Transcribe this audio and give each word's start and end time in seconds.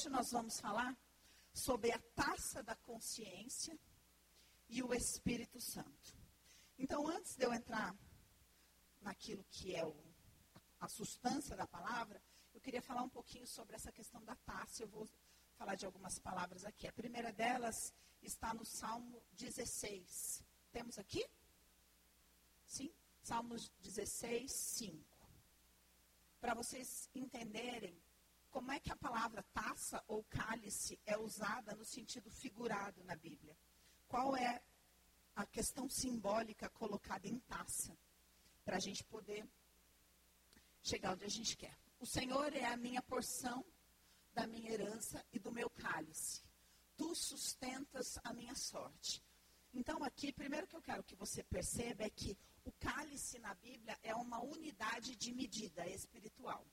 hoje 0.00 0.08
nós 0.08 0.30
vamos 0.30 0.58
falar 0.58 0.96
sobre 1.52 1.92
a 1.92 1.98
taça 2.14 2.62
da 2.62 2.74
consciência 2.74 3.78
e 4.66 4.82
o 4.82 4.94
Espírito 4.94 5.60
Santo. 5.60 6.16
Então, 6.78 7.06
antes 7.06 7.36
de 7.36 7.44
eu 7.44 7.52
entrar 7.52 7.94
naquilo 9.02 9.44
que 9.50 9.76
é 9.76 9.84
o, 9.84 9.94
a 10.78 10.88
substância 10.88 11.54
da 11.54 11.66
palavra, 11.66 12.22
eu 12.54 12.62
queria 12.62 12.80
falar 12.80 13.02
um 13.02 13.10
pouquinho 13.10 13.46
sobre 13.46 13.76
essa 13.76 13.92
questão 13.92 14.24
da 14.24 14.34
taça. 14.36 14.82
Eu 14.82 14.88
vou 14.88 15.06
falar 15.58 15.74
de 15.74 15.84
algumas 15.84 16.18
palavras 16.18 16.64
aqui. 16.64 16.88
A 16.88 16.92
primeira 16.94 17.30
delas 17.30 17.92
está 18.22 18.54
no 18.54 18.64
Salmo 18.64 19.22
16. 19.32 20.42
Temos 20.72 20.98
aqui? 20.98 21.28
Sim? 22.64 22.90
Salmos 23.22 23.68
16, 23.82 24.50
5. 24.50 25.04
Para 26.40 26.54
vocês 26.54 26.88
entenderem 27.14 28.00
como 28.50 28.72
é 28.72 28.80
que 28.80 28.92
a 28.92 28.96
palavra 28.96 29.42
taça 29.52 30.02
ou 30.06 30.24
cálice 30.24 30.98
é 31.06 31.16
usada 31.16 31.74
no 31.74 31.84
sentido 31.84 32.30
figurado 32.30 33.02
na 33.04 33.16
Bíblia. 33.16 33.56
Qual 34.08 34.36
é 34.36 34.60
a 35.34 35.46
questão 35.46 35.88
simbólica 35.88 36.68
colocada 36.68 37.26
em 37.26 37.38
taça, 37.40 37.96
para 38.64 38.76
a 38.76 38.80
gente 38.80 39.02
poder 39.04 39.48
chegar 40.82 41.12
onde 41.12 41.24
a 41.24 41.28
gente 41.28 41.56
quer. 41.56 41.76
O 41.98 42.06
Senhor 42.06 42.54
é 42.54 42.64
a 42.66 42.76
minha 42.76 43.02
porção 43.02 43.64
da 44.32 44.46
minha 44.46 44.70
herança 44.70 45.24
e 45.32 45.38
do 45.38 45.52
meu 45.52 45.68
cálice. 45.70 46.42
Tu 46.96 47.14
sustentas 47.14 48.18
a 48.22 48.32
minha 48.32 48.54
sorte. 48.54 49.22
Então, 49.72 50.02
aqui, 50.04 50.32
primeiro 50.32 50.66
que 50.66 50.76
eu 50.76 50.82
quero 50.82 51.02
que 51.04 51.14
você 51.14 51.42
perceba 51.42 52.02
é 52.02 52.10
que 52.10 52.36
o 52.64 52.72
cálice 52.72 53.38
na 53.38 53.54
Bíblia 53.54 53.98
é 54.02 54.14
uma 54.14 54.42
unidade 54.42 55.16
de 55.16 55.32
medida 55.32 55.86
espiritual. 55.88 56.66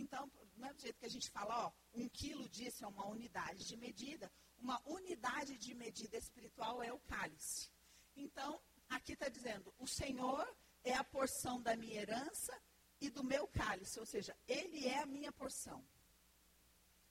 Então, 0.00 0.30
é 0.62 0.72
do 0.72 0.80
jeito 0.80 0.98
que 0.98 1.06
a 1.06 1.10
gente 1.10 1.30
fala, 1.30 1.66
ó, 1.66 1.72
um 1.94 2.08
quilo 2.08 2.48
disso 2.48 2.84
é 2.84 2.88
uma 2.88 3.06
unidade 3.06 3.66
de 3.66 3.76
medida. 3.76 4.30
Uma 4.58 4.80
unidade 4.86 5.56
de 5.58 5.74
medida 5.74 6.16
espiritual 6.16 6.82
é 6.82 6.92
o 6.92 6.98
cálice. 7.00 7.70
Então, 8.16 8.60
aqui 8.88 9.12
está 9.12 9.28
dizendo, 9.28 9.74
o 9.78 9.86
Senhor 9.86 10.46
é 10.82 10.94
a 10.94 11.04
porção 11.04 11.60
da 11.60 11.76
minha 11.76 12.00
herança 12.00 12.58
e 13.00 13.10
do 13.10 13.22
meu 13.22 13.46
cálice, 13.48 13.98
ou 14.00 14.06
seja, 14.06 14.36
Ele 14.46 14.86
é 14.86 14.98
a 14.98 15.06
minha 15.06 15.32
porção. 15.32 15.84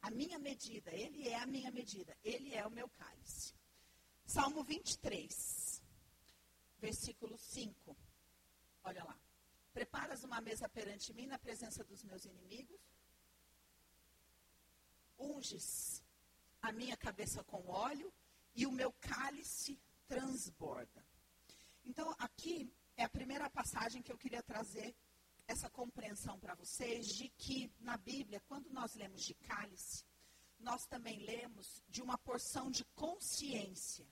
A 0.01 0.09
minha 0.09 0.39
medida, 0.39 0.91
Ele 0.91 1.27
é 1.27 1.35
a 1.35 1.45
minha 1.45 1.71
medida, 1.71 2.17
Ele 2.23 2.53
é 2.55 2.65
o 2.65 2.71
meu 2.71 2.89
cálice. 2.89 3.53
Salmo 4.25 4.63
23, 4.63 5.81
versículo 6.79 7.37
5. 7.37 7.97
Olha 8.83 9.03
lá. 9.03 9.19
Uma 10.29 10.41
mesa 10.41 10.69
perante 10.69 11.11
mim 11.11 11.25
na 11.25 11.39
presença 11.39 11.83
dos 11.83 12.03
meus 12.03 12.23
inimigos. 12.23 12.79
Unges 15.17 16.03
a 16.61 16.71
minha 16.71 16.95
cabeça 16.95 17.43
com 17.43 17.67
óleo 17.67 18.13
e 18.53 18.67
o 18.67 18.71
meu 18.71 18.93
cálice 19.01 19.81
transborda. 20.07 21.03
Então, 21.83 22.13
aqui 22.19 22.71
é 22.95 23.03
a 23.05 23.09
primeira 23.09 23.49
passagem 23.49 24.03
que 24.03 24.11
eu 24.11 24.19
queria 24.19 24.43
trazer 24.43 24.95
essa 25.47 25.67
compreensão 25.67 26.39
para 26.39 26.53
vocês 26.53 27.07
de 27.07 27.29
que 27.29 27.73
na 27.79 27.97
Bíblia, 27.97 28.39
quando 28.41 28.69
nós 28.69 28.93
lemos 28.93 29.23
de 29.23 29.33
cálice, 29.33 30.05
nós 30.59 30.85
também 30.85 31.17
lemos 31.25 31.81
de 31.89 32.03
uma 32.03 32.19
porção 32.19 32.69
de 32.69 32.85
consciência. 32.93 34.05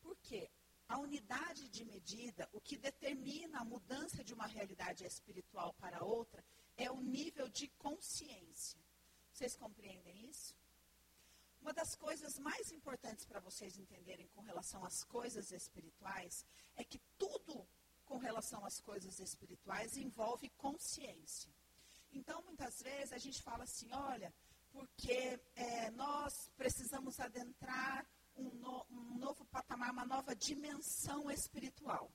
Por 0.00 0.16
quê? 0.18 0.48
A 0.88 0.98
unidade 0.98 1.68
de 1.68 1.84
medida, 1.84 2.48
o 2.52 2.60
que 2.60 2.76
determina 2.76 3.60
a 3.60 3.64
mudança 3.64 4.24
de 4.24 4.32
uma 4.32 4.46
realidade 4.46 5.04
espiritual 5.04 5.74
para 5.74 6.02
outra, 6.02 6.42
é 6.76 6.90
o 6.90 7.00
nível 7.00 7.48
de 7.48 7.68
consciência. 7.78 8.80
Vocês 9.32 9.54
compreendem 9.54 10.26
isso? 10.28 10.56
Uma 11.60 11.72
das 11.72 11.94
coisas 11.94 12.38
mais 12.38 12.72
importantes 12.72 13.26
para 13.26 13.40
vocês 13.40 13.76
entenderem 13.76 14.26
com 14.28 14.40
relação 14.40 14.84
às 14.84 15.04
coisas 15.04 15.52
espirituais 15.52 16.46
é 16.76 16.84
que 16.84 16.98
tudo 17.18 17.68
com 18.06 18.16
relação 18.16 18.64
às 18.64 18.80
coisas 18.80 19.18
espirituais 19.20 19.96
envolve 19.96 20.48
consciência. 20.50 21.52
Então, 22.12 22.42
muitas 22.42 22.80
vezes 22.80 23.12
a 23.12 23.18
gente 23.18 23.42
fala 23.42 23.64
assim: 23.64 23.92
olha, 23.92 24.32
porque 24.70 25.38
é, 25.54 25.90
nós 25.90 26.50
precisamos 26.56 27.20
adentrar 27.20 28.08
um, 28.38 28.50
no, 28.54 28.86
um, 28.90 29.18
novo 29.18 29.44
patamar, 29.46 29.90
uma 29.92 30.06
nova 30.06 30.34
dimensão 30.34 31.30
espiritual. 31.30 32.10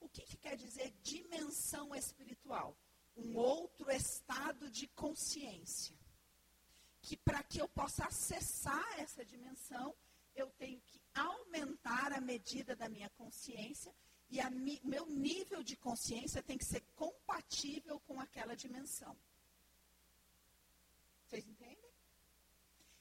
O 0.00 0.08
que, 0.08 0.22
que 0.22 0.36
quer 0.36 0.56
dizer 0.56 0.94
dimensão 1.02 1.94
espiritual? 1.94 2.76
Um 3.16 3.36
outro 3.36 3.90
estado 3.90 4.70
de 4.70 4.86
consciência 4.88 5.96
que 7.06 7.16
para 7.16 7.40
que 7.42 7.60
eu 7.60 7.68
possa 7.68 8.04
acessar 8.04 8.98
essa 8.98 9.24
dimensão, 9.24 9.94
eu 10.34 10.50
tenho 10.58 10.80
que 10.80 11.00
aumentar 11.14 12.12
a 12.12 12.20
medida 12.20 12.74
da 12.74 12.88
minha 12.88 13.08
consciência 13.10 13.94
e 14.28 14.42
mi, 14.50 14.80
meu 14.82 15.06
nível 15.06 15.62
de 15.62 15.76
consciência 15.76 16.42
tem 16.42 16.58
que 16.58 16.64
ser 16.64 16.82
compatível 16.96 18.00
com 18.00 18.20
aquela 18.20 18.56
dimensão. 18.56 19.16
Vocês 21.24 21.46
entendem? 21.46 21.78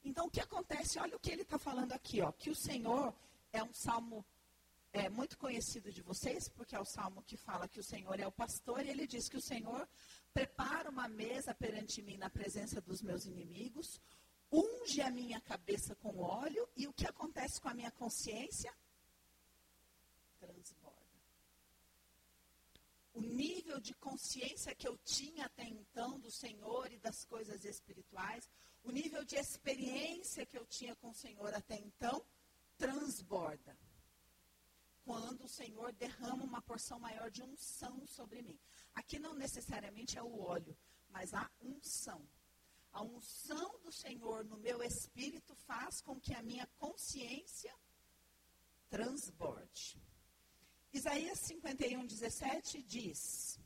Então, 0.06 0.28
o 0.28 0.30
que 0.30 0.40
acontece? 0.40 1.00
Olha 1.00 1.16
o 1.16 1.20
que 1.20 1.32
ele 1.32 1.42
está 1.42 1.58
falando 1.58 1.92
aqui, 1.92 2.22
ó, 2.22 2.32
que 2.32 2.52
o 2.52 2.56
Senhor 2.56 3.12
é 3.52 3.64
um 3.64 3.74
salmo 3.74 4.24
é, 4.94 5.10
muito 5.10 5.36
conhecido 5.36 5.92
de 5.92 6.04
vocês, 6.04 6.48
porque 6.48 6.76
é 6.76 6.80
o 6.80 6.86
salmo 6.86 7.24
que 7.24 7.36
fala 7.36 7.68
que 7.68 7.80
o 7.80 7.84
Senhor 7.84 8.20
é 8.20 8.28
o 8.28 8.32
pastor, 8.32 8.86
e 8.86 8.90
ele 8.90 9.08
diz 9.08 9.28
que 9.28 9.36
o 9.36 9.42
Senhor 9.42 9.90
prepara 10.32 10.92
uma 10.92 11.08
mesa 11.08 11.56
perante 11.56 12.04
mim 12.04 12.18
na 12.18 12.30
presença 12.30 12.80
dos 12.80 13.02
meus 13.02 13.26
inimigos, 13.26 14.00
unge 14.52 15.02
a 15.02 15.10
minha 15.10 15.42
cabeça 15.42 15.96
com 15.96 16.20
óleo, 16.20 16.70
e 16.78 16.88
o 16.88 16.94
que 16.94 17.08
acontece 17.08 17.60
com 17.60 17.70
a 17.70 17.74
minha 17.74 17.92
consciência? 17.92 18.72
Transborda. 20.40 20.96
O 23.16 23.22
nível 23.22 23.80
de 23.80 23.96
consciência 23.96 24.76
que 24.76 24.88
eu 24.88 24.96
tinha 25.00 25.48
até 25.48 25.64
então 25.64 26.20
do 26.20 26.30
Senhor 26.30 26.92
e 26.92 27.00
das 27.00 27.26
coisas 27.26 27.66
espirituais, 27.66 28.48
o 28.86 28.92
nível 28.92 29.24
de 29.26 29.36
experiência 29.36 30.46
que 30.46 30.58
eu 30.58 30.66
tinha 30.66 30.96
com 30.96 31.10
o 31.10 31.14
Senhor 31.16 31.54
até 31.54 31.76
então, 31.76 32.26
transborda 32.78 33.78
quando 35.04 35.44
o 35.44 35.48
Senhor 35.48 35.94
derrama 35.94 36.44
uma 36.44 36.62
porção 36.62 37.00
maior 37.00 37.30
de 37.30 37.44
unção 37.44 38.06
sobre 38.08 38.42
mim. 38.42 38.60
Aqui 38.94 39.20
não 39.20 39.36
necessariamente 39.36 40.18
é 40.18 40.24
o 40.24 40.40
óleo, 40.40 40.76
mas 41.10 41.34
a 41.34 41.50
unção. 41.62 42.28
A 42.92 43.04
unção 43.04 43.80
do 43.80 43.92
Senhor 43.92 44.46
no 44.46 44.58
meu 44.58 44.82
espírito 44.82 45.54
faz 45.56 46.02
com 46.02 46.20
que 46.20 46.34
a 46.34 46.42
minha 46.42 46.66
consciência 46.78 47.74
transborde. 48.90 50.02
Isaías 50.94 51.40
51, 51.40 52.06
17 52.06 52.82
diz: 52.84 53.60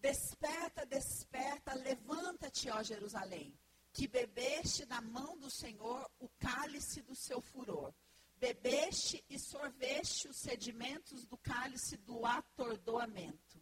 Desperta, 0.00 0.84
desperta, 0.86 1.74
levanta-te, 1.74 2.70
ó 2.70 2.82
Jerusalém, 2.82 3.58
que 3.98 4.06
bebeste 4.06 4.86
da 4.86 5.00
mão 5.00 5.36
do 5.36 5.50
Senhor 5.50 6.08
o 6.20 6.28
cálice 6.38 7.02
do 7.02 7.16
seu 7.16 7.40
furor 7.40 7.92
bebeste 8.38 9.24
e 9.28 9.36
sorveste 9.36 10.28
os 10.28 10.36
sedimentos 10.36 11.26
do 11.26 11.36
cálice 11.36 11.96
do 11.96 12.24
atordoamento. 12.24 13.60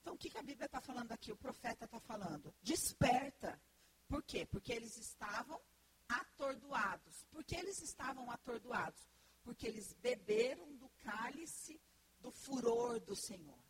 Então, 0.00 0.14
o 0.14 0.18
que, 0.18 0.28
que 0.28 0.38
a 0.38 0.42
Bíblia 0.42 0.66
está 0.66 0.80
falando 0.80 1.12
aqui? 1.12 1.30
O 1.30 1.36
profeta 1.36 1.84
está 1.84 2.00
falando. 2.00 2.52
Desperta. 2.60 3.62
Por 4.08 4.24
quê? 4.24 4.44
Porque 4.44 4.72
eles 4.72 4.96
estavam 4.96 5.60
atordoados. 6.08 7.24
Por 7.30 7.44
que 7.44 7.54
eles 7.54 7.80
estavam 7.80 8.28
atordoados? 8.28 9.08
Porque 9.44 9.68
eles 9.68 9.92
beberam 10.02 10.74
do 10.78 10.88
cálice 11.04 11.80
do 12.18 12.32
furor 12.32 12.98
do 12.98 13.14
Senhor. 13.14 13.69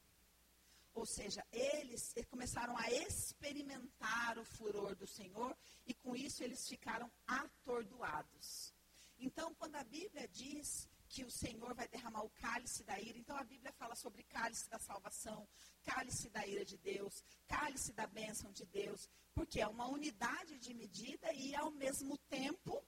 Ou 1.01 1.07
seja, 1.07 1.43
eles 1.51 2.15
começaram 2.29 2.77
a 2.77 2.91
experimentar 2.91 4.39
o 4.39 4.45
furor 4.45 4.95
do 4.95 5.07
Senhor 5.07 5.57
e 5.87 5.95
com 5.95 6.15
isso 6.15 6.45
eles 6.45 6.69
ficaram 6.69 7.11
atordoados. 7.27 8.75
Então, 9.19 9.55
quando 9.55 9.77
a 9.77 9.83
Bíblia 9.83 10.29
diz 10.29 10.87
que 11.09 11.25
o 11.25 11.31
Senhor 11.31 11.75
vai 11.75 11.89
derramar 11.89 12.23
o 12.23 12.29
cálice 12.29 12.85
da 12.85 13.01
ira, 13.01 13.17
então 13.17 13.35
a 13.35 13.45
Bíblia 13.45 13.73
fala 13.73 13.95
sobre 13.95 14.23
cálice 14.25 14.69
da 14.69 14.79
salvação, 14.79 15.49
cálice 15.85 16.29
da 16.29 16.47
ira 16.47 16.67
de 16.67 16.77
Deus, 16.77 17.25
cálice 17.49 17.95
da 17.95 18.07
bênção 18.07 18.53
de 18.53 18.67
Deus, 18.67 19.09
porque 19.33 19.59
é 19.59 19.67
uma 19.67 19.89
unidade 19.89 20.59
de 20.59 20.75
medida 20.75 21.33
e, 21.33 21.55
ao 21.55 21.71
mesmo 21.71 22.19
tempo, 22.29 22.85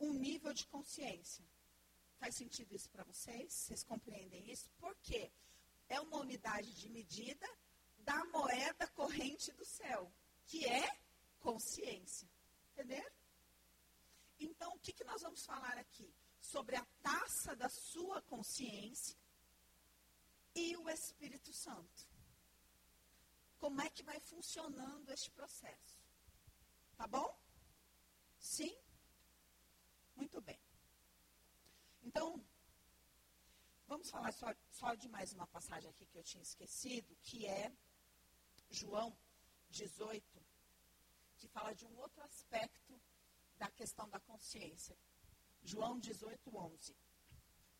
um 0.00 0.14
nível 0.14 0.54
de 0.54 0.66
consciência. 0.68 1.44
Faz 2.18 2.36
sentido 2.36 2.74
isso 2.74 2.88
para 2.88 3.04
vocês? 3.04 3.52
Vocês 3.52 3.84
compreendem 3.84 4.50
isso? 4.50 4.70
Por 4.78 4.96
quê? 5.02 5.30
é 5.88 6.00
uma 6.00 6.18
unidade 6.18 6.72
de 6.74 6.88
medida 6.88 7.46
da 7.98 8.24
moeda 8.26 8.86
corrente 8.88 9.52
do 9.52 9.64
céu, 9.64 10.12
que 10.46 10.66
é 10.66 11.00
consciência. 11.40 12.28
Entenderam? 12.72 13.14
Então, 14.38 14.72
o 14.74 14.78
que, 14.80 14.92
que 14.92 15.04
nós 15.04 15.22
vamos 15.22 15.44
falar 15.44 15.78
aqui? 15.78 16.12
Sobre 16.40 16.76
a 16.76 16.84
taça 17.02 17.56
da 17.56 17.68
sua 17.68 18.20
consciência 18.22 19.16
e 20.54 20.76
o 20.76 20.88
Espírito 20.90 21.52
Santo. 21.52 22.06
Como 23.58 23.80
é 23.80 23.88
que 23.88 24.02
vai 24.02 24.20
funcionando 24.20 25.10
este 25.10 25.30
processo? 25.30 25.98
Tá 26.96 27.06
bom? 27.06 27.38
Sim? 28.38 28.76
Muito 30.14 30.40
bem. 30.42 30.60
Então, 32.02 32.44
vamos 33.86 34.10
falar 34.10 34.32
só, 34.32 34.54
só 34.70 34.94
de 34.94 35.08
mais 35.08 35.32
uma 35.32 35.46
passagem 35.46 35.90
aqui 35.90 36.06
que 36.06 36.18
eu 36.18 36.22
tinha 36.22 36.42
esquecido, 36.42 37.16
que 37.22 37.46
é 37.46 37.72
João 38.70 39.16
18, 39.70 40.24
que 41.36 41.48
fala 41.48 41.74
de 41.74 41.84
um 41.86 41.96
outro 41.98 42.22
aspecto 42.22 43.00
da 43.56 43.70
questão 43.70 44.08
da 44.08 44.20
consciência. 44.20 44.96
João 45.62 45.98
18, 45.98 46.56
11. 46.56 46.96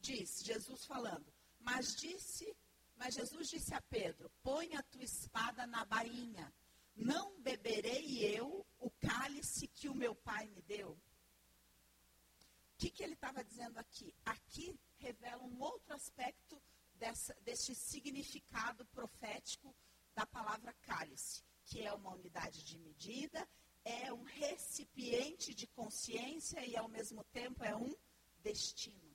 Diz, 0.01 0.43
Jesus 0.43 0.85
falando, 0.85 1.33
mas 1.61 1.97
disse, 1.97 2.57
mas 2.97 3.15
Jesus 3.15 3.49
disse 3.49 3.75
a 3.75 3.81
Pedro, 3.83 4.31
põe 4.43 4.75
a 4.75 4.83
tua 4.83 5.03
espada 5.03 5.67
na 5.67 5.85
bainha, 5.85 6.53
não 6.95 7.41
beberei 7.41 8.37
eu 8.37 8.67
o 8.79 8.91
cálice 8.91 9.67
que 9.69 9.89
o 9.89 9.95
meu 9.95 10.15
pai 10.15 10.47
me 10.49 10.63
deu? 10.63 10.93
O 10.93 12.77
que, 12.77 12.91
que 12.91 13.03
ele 13.03 13.15
estava 13.15 13.43
dizendo 13.43 13.79
aqui? 13.79 14.15
Aqui 14.25 14.79
revela 15.05 15.43
um 15.43 15.61
outro 15.61 15.95
aspecto 15.95 16.61
dessa, 16.95 17.35
desse 17.43 17.75
significado 17.75 18.87
profético 18.87 19.75
da 20.15 20.25
palavra 20.25 20.73
cálice, 20.83 21.43
que 21.67 21.83
é 21.83 21.93
uma 21.93 22.15
unidade 22.15 22.65
de 22.65 22.79
medida, 22.79 23.47
é 23.85 24.11
um 24.13 24.23
recipiente 24.23 25.55
de 25.55 25.67
consciência 25.67 26.65
e, 26.65 26.75
ao 26.75 26.89
mesmo 26.89 27.23
tempo, 27.25 27.63
é 27.63 27.77
um 27.77 27.95
destino. 28.43 29.13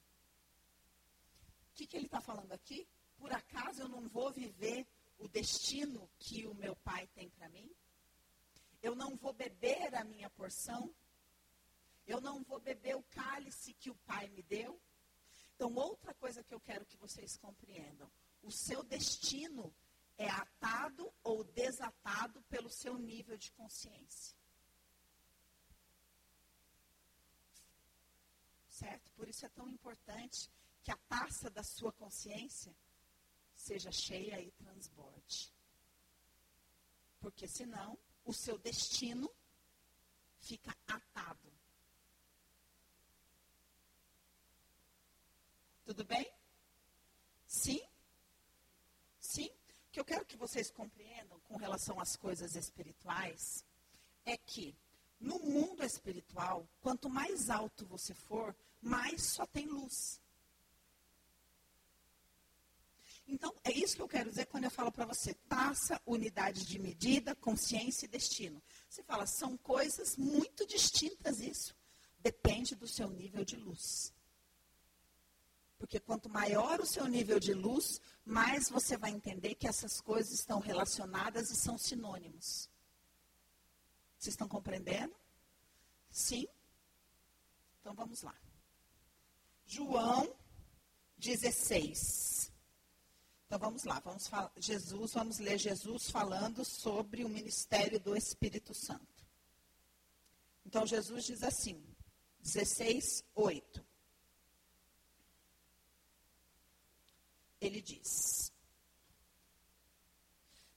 O 1.72 1.74
que, 1.74 1.88
que 1.88 1.98
ele 1.98 2.06
está 2.06 2.22
falando 2.22 2.52
aqui? 2.52 2.88
Por 3.18 3.34
acaso 3.34 3.82
eu 3.82 3.90
não 3.90 4.08
vou 4.08 4.32
viver 4.32 4.86
o 5.18 5.28
destino 5.28 6.08
que 6.20 6.46
o 6.46 6.54
meu 6.54 6.76
pai 6.76 7.08
tem 7.16 7.30
para 7.32 7.50
mim? 7.50 7.70
Eu 8.82 8.96
não 8.96 9.16
vou 9.16 9.34
beber 9.34 9.96
a 9.96 10.04
minha 10.04 10.30
porção? 10.30 10.94
Eu 12.06 12.22
não 12.22 12.44
vou 12.44 12.60
beber 12.60 12.96
o 12.96 13.04
cálice 13.04 13.74
que 13.74 13.90
o 13.90 13.96
pai 14.06 14.28
me 14.30 14.44
deu? 14.44 14.80
Então, 15.60 15.76
outra 15.76 16.14
coisa 16.14 16.42
que 16.42 16.54
eu 16.54 16.60
quero 16.62 16.86
que 16.86 16.96
vocês 16.96 17.36
compreendam: 17.36 18.10
o 18.42 18.50
seu 18.50 18.82
destino 18.82 19.76
é 20.18 20.30
atado 20.30 21.14
ou 21.22 21.44
desatado 21.44 22.42
pelo 22.44 22.70
seu 22.70 22.98
nível 22.98 23.38
de 23.38 23.52
consciência. 23.52 24.38
Certo? 28.70 29.12
Por 29.12 29.28
isso 29.28 29.46
é 29.46 29.50
tão 29.50 29.68
importante 29.68 30.50
que 30.82 30.92
a 30.92 30.98
taça 31.10 31.50
da 31.50 31.62
sua 31.62 31.92
consciência 31.92 32.74
seja 33.54 33.92
cheia 33.92 34.42
e 34.42 34.52
transborde. 34.52 35.54
Porque 37.20 37.50
senão 37.50 38.00
o 38.24 38.32
seu 38.32 38.58
destino 38.58 39.30
fica 40.40 40.74
atado. 40.88 41.49
Tudo 45.90 46.06
bem? 46.06 46.32
Sim? 47.48 47.82
Sim? 49.20 49.50
O 49.88 49.92
que 49.92 50.00
eu 50.00 50.06
quero 50.06 50.24
que 50.24 50.38
vocês 50.38 50.70
compreendam 50.70 51.40
com 51.40 51.58
relação 51.58 52.00
às 52.00 52.16
coisas 52.16 52.56
espirituais 52.56 53.66
é 54.24 54.38
que 54.38 54.78
no 55.20 55.40
mundo 55.40 55.84
espiritual, 55.84 56.70
quanto 56.80 57.10
mais 57.10 57.50
alto 57.50 57.88
você 57.88 58.14
for, 58.14 58.56
mais 58.80 59.24
só 59.24 59.48
tem 59.48 59.66
luz. 59.66 60.22
Então, 63.28 63.52
é 63.64 63.72
isso 63.72 63.96
que 63.96 64.04
eu 64.04 64.08
quero 64.08 64.30
dizer 64.30 64.46
quando 64.46 64.66
eu 64.66 64.72
falo 64.72 64.92
para 64.92 65.08
você, 65.08 65.34
taça, 65.50 66.00
unidade 66.06 66.68
de 66.68 66.78
medida, 66.78 67.36
consciência 67.36 68.06
e 68.06 68.10
destino. 68.10 68.62
Você 68.88 69.02
fala, 69.02 69.26
são 69.26 69.58
coisas 69.58 70.16
muito 70.18 70.68
distintas 70.68 71.40
isso. 71.40 71.76
Depende 72.20 72.76
do 72.76 72.88
seu 72.88 73.10
nível 73.10 73.44
de 73.44 73.56
luz. 73.56 74.14
Porque 75.80 76.00
quanto 76.00 76.30
maior 76.30 76.82
o 76.82 76.86
seu 76.86 77.08
nível 77.08 77.40
de 77.40 77.54
luz, 77.54 78.02
mais 78.26 78.70
você 78.70 78.98
vai 78.98 79.12
entender 79.12 79.56
que 79.56 79.68
essas 79.68 80.02
coisas 80.02 80.34
estão 80.34 80.60
relacionadas 80.60 81.50
e 81.50 81.56
são 81.56 81.78
sinônimos. 81.78 82.70
Vocês 84.18 84.34
estão 84.34 84.48
compreendendo? 84.48 85.16
Sim? 86.12 86.46
Então 87.80 87.94
vamos 87.94 88.22
lá. 88.22 88.36
João 89.66 90.36
16. 91.18 92.52
Então 93.46 93.58
vamos 93.58 93.84
lá, 93.84 94.00
vamos 94.02 94.28
falar, 94.28 94.52
Jesus, 94.58 95.14
vamos 95.14 95.40
ler 95.40 95.58
Jesus 95.58 96.12
falando 96.12 96.64
sobre 96.64 97.24
o 97.24 97.30
ministério 97.30 98.00
do 98.00 98.16
Espírito 98.16 98.74
Santo. 98.74 99.26
Então 100.66 100.86
Jesus 100.86 101.24
diz 101.24 101.42
assim, 101.42 101.84
16, 102.42 103.24
8. 103.34 103.89
Ele 107.60 107.82
diz. 107.82 108.54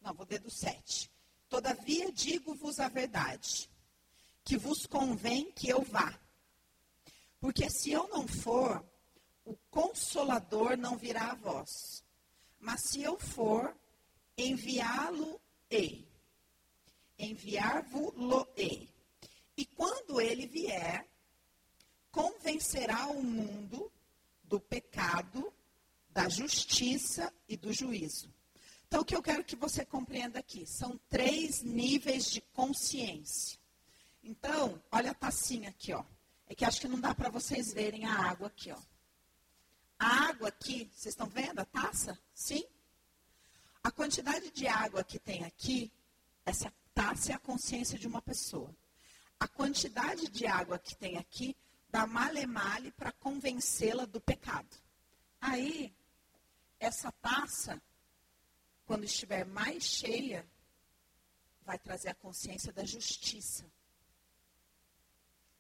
Não, 0.01 0.13
vou 0.13 0.27
ler 0.29 0.41
do 0.41 0.51
7. 0.51 1.11
Todavia 1.49 2.11
digo-vos 2.11 2.81
a 2.81 2.89
verdade, 2.89 3.71
que 4.45 4.57
vos 4.57 4.87
convém 4.87 5.53
que 5.53 5.69
eu 5.69 5.83
vá. 5.83 6.19
Porque 7.39 7.69
se 7.71 7.93
eu 7.93 8.09
não 8.09 8.27
for, 8.27 8.85
o 9.45 9.55
consolador 9.71 10.77
não 10.77 10.97
virá 10.97 11.33
a 11.33 11.35
vós. 11.35 12.05
Mas 12.59 12.83
se 12.83 13.03
eu 13.03 13.19
for, 13.19 13.77
enviá-lo-ei. 14.37 16.09
Enviar-vos-lo-ei. 17.19 18.89
E 19.57 19.67
quando 19.67 20.21
ele 20.21 20.47
vier, 20.47 21.07
convencerá 22.11 23.07
o 23.07 23.23
mundo 23.23 23.93
do 24.45 24.59
pecado, 24.59 25.53
da 26.13 26.29
justiça 26.29 27.33
e 27.49 27.57
do 27.57 27.73
juízo. 27.73 28.33
Então, 28.87 29.01
o 29.01 29.05
que 29.05 29.17
eu 29.17 29.23
quero 29.23 29.43
que 29.43 29.57
você 29.57 29.85
compreenda 29.85 30.39
aqui 30.39 30.67
são 30.67 31.01
três 31.09 31.63
níveis 31.63 32.31
de 32.31 32.41
consciência. 32.41 33.59
Então, 34.23 34.83
olha 34.91 35.13
a 35.13 35.15
tacinha 35.15 35.71
aqui, 35.71 35.93
ó. 35.95 36.05
É 36.47 36.55
que 36.55 36.65
acho 36.65 36.81
que 36.81 36.89
não 36.89 37.01
dá 37.01 37.15
para 37.15 37.31
vocês 37.31 37.73
verem 37.73 38.05
a 38.05 38.13
água 38.13 38.49
aqui, 38.49 38.71
ó. 38.71 38.79
A 39.99 40.29
água 40.29 40.49
aqui, 40.49 40.91
vocês 40.93 41.15
estão 41.15 41.27
vendo 41.27 41.61
a 41.61 41.65
taça? 41.65 42.19
Sim? 42.35 42.65
A 43.83 43.91
quantidade 43.91 44.51
de 44.51 44.67
água 44.67 45.03
que 45.03 45.19
tem 45.19 45.45
aqui, 45.45 45.91
essa 46.45 46.73
taça 46.95 47.33
é 47.33 47.35
a 47.35 47.39
consciência 47.39 47.99
de 47.99 48.07
uma 48.07 48.21
pessoa. 48.21 48.75
A 49.41 49.49
quantidade 49.49 50.29
de 50.29 50.47
água 50.47 50.79
que 50.79 50.95
tem 50.95 51.17
aqui 51.17 51.57
dá 51.91 52.07
male-male 52.07 52.93
para 52.93 53.11
convencê-la 53.13 54.05
do 54.05 54.21
pecado. 54.21 54.69
Aí, 55.41 55.93
essa 56.83 57.13
taça, 57.13 57.81
quando 58.85 59.05
estiver 59.05 59.47
mais 59.47 59.85
cheia, 59.85 60.45
vai 61.65 61.79
trazer 61.79 62.09
a 62.09 62.15
consciência 62.15 62.73
da 62.73 62.85
justiça. 62.85 63.65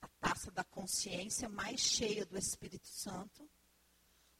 A 0.00 0.08
taça 0.20 0.50
da 0.50 0.64
consciência 0.64 1.48
mais 1.48 1.80
cheia 1.80 2.26
do 2.26 2.36
Espírito 2.36 2.88
Santo 2.88 3.48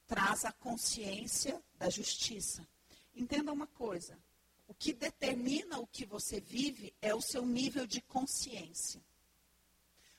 traz 0.08 0.44
a 0.44 0.50
consciência 0.50 1.62
da 1.78 1.88
justiça. 1.88 2.66
Entenda 3.14 3.52
uma 3.52 3.68
coisa: 3.68 4.18
o 4.66 4.74
que 4.74 4.92
determina 4.92 5.78
o 5.78 5.86
que 5.86 6.04
você 6.04 6.40
vive 6.40 6.92
é 7.00 7.14
o 7.14 7.20
seu 7.20 7.46
nível 7.46 7.86
de 7.86 8.00
consciência. 8.00 9.00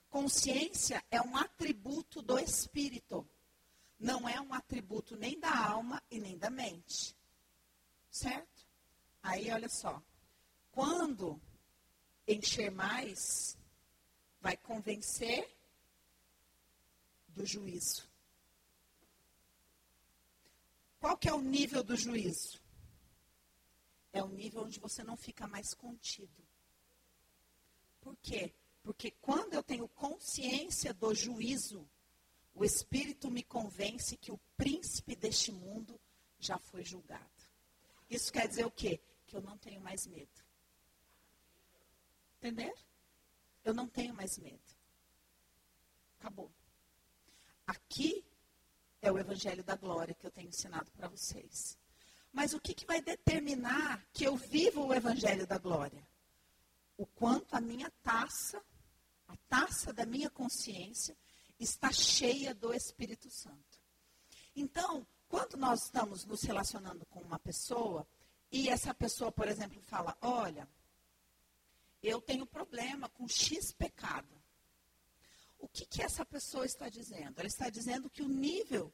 Consciência 0.09 1.03
é 1.11 1.21
um 1.21 1.35
atributo 1.35 2.21
do 2.21 2.39
espírito, 2.39 3.27
não 3.99 4.27
é 4.27 4.39
um 4.39 4.53
atributo 4.53 5.15
nem 5.15 5.39
da 5.39 5.55
alma 5.55 6.01
e 6.09 6.19
nem 6.19 6.37
da 6.37 6.49
mente. 6.49 7.15
Certo? 8.09 8.67
Aí, 9.21 9.49
olha 9.51 9.69
só. 9.69 10.01
Quando 10.71 11.41
encher 12.27 12.71
mais, 12.71 13.57
vai 14.41 14.57
convencer 14.57 15.49
do 17.29 17.45
juízo. 17.45 18.09
Qual 20.99 21.17
que 21.17 21.27
é 21.27 21.33
o 21.33 21.41
nível 21.41 21.83
do 21.83 21.95
juízo? 21.95 22.61
É 24.11 24.23
o 24.23 24.29
nível 24.29 24.63
onde 24.63 24.79
você 24.79 25.03
não 25.03 25.17
fica 25.17 25.47
mais 25.47 25.73
contido. 25.73 26.41
Por 27.99 28.15
quê? 28.17 28.53
Porque 28.83 29.11
quando 29.11 29.53
eu 29.53 29.63
tenho 29.63 29.87
consciência 29.87 30.93
do 30.93 31.13
juízo, 31.13 31.89
o 32.55 32.63
Espírito 32.63 33.31
me 33.31 33.43
convence 33.43 34.15
que 34.17 34.31
o 34.31 34.39
príncipe 34.55 35.15
deste 35.15 35.51
mundo 35.51 35.99
já 36.39 36.57
foi 36.57 36.83
julgado. 36.83 37.23
Isso 38.09 38.31
quer 38.31 38.47
dizer 38.47 38.65
o 38.65 38.71
quê? 38.71 39.01
Que 39.25 39.35
eu 39.35 39.41
não 39.41 39.57
tenho 39.57 39.81
mais 39.81 40.05
medo. 40.05 40.43
Entender? 42.37 42.73
Eu 43.63 43.73
não 43.73 43.87
tenho 43.87 44.13
mais 44.13 44.37
medo. 44.37 44.61
Acabou. 46.19 46.51
Aqui 47.65 48.23
é 49.01 49.11
o 49.11 49.17
Evangelho 49.17 49.63
da 49.63 49.75
Glória 49.75 50.13
que 50.13 50.25
eu 50.25 50.31
tenho 50.31 50.49
ensinado 50.49 50.91
para 50.91 51.07
vocês. 51.07 51.77
Mas 52.31 52.53
o 52.53 52.59
que, 52.59 52.73
que 52.73 52.85
vai 52.85 53.01
determinar 53.01 54.05
que 54.13 54.25
eu 54.25 54.35
vivo 54.35 54.87
o 54.87 54.93
Evangelho 54.93 55.47
da 55.47 55.57
Glória? 55.57 56.07
O 56.97 57.05
quanto 57.05 57.55
a 57.55 57.61
minha 57.61 57.91
taça, 58.03 58.63
a 59.27 59.35
taça 59.49 59.93
da 59.93 60.05
minha 60.05 60.29
consciência, 60.29 61.17
está 61.63 61.91
cheia 61.91 62.53
do 62.53 62.73
Espírito 62.73 63.29
Santo. 63.29 63.81
Então, 64.55 65.05
Quando 65.33 65.57
nós 65.57 65.85
estamos 65.85 66.25
nos 66.25 66.43
relacionando 66.43 67.07
com 67.07 67.19
uma 67.19 67.39
pessoa 67.39 68.07
e 68.51 68.69
essa 68.69 68.93
pessoa, 68.93 69.31
por 69.31 69.47
exemplo, 69.47 69.81
fala: 69.81 70.15
Olha, 70.21 70.69
eu 72.03 72.21
tenho 72.21 72.45
problema 72.45 73.09
com 73.09 73.27
X 73.27 73.71
pecado. 73.71 74.29
O 75.57 75.67
que, 75.67 75.87
que 75.87 76.03
essa 76.03 76.23
pessoa 76.23 76.67
está 76.67 76.87
dizendo? 76.87 77.39
Ela 77.39 77.47
está 77.47 77.67
dizendo 77.67 78.11
que 78.11 78.21
o 78.21 78.27
nível 78.27 78.93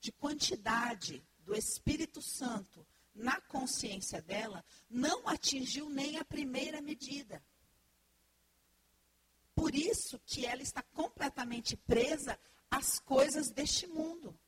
de 0.00 0.10
quantidade 0.10 1.24
do 1.44 1.54
Espírito 1.54 2.20
Santo 2.20 2.84
na 3.14 3.40
consciência 3.42 4.20
dela 4.20 4.64
não 4.90 5.28
atingiu 5.28 5.88
nem 5.88 6.18
a 6.18 6.24
primeira 6.24 6.82
medida. 6.82 7.40
Por 9.56 9.74
isso 9.74 10.20
que 10.26 10.44
ela 10.44 10.60
está 10.60 10.82
completamente 10.82 11.78
presa 11.78 12.38
às 12.70 12.98
coisas 12.98 13.50
deste 13.50 13.86
mundo. 13.86 14.38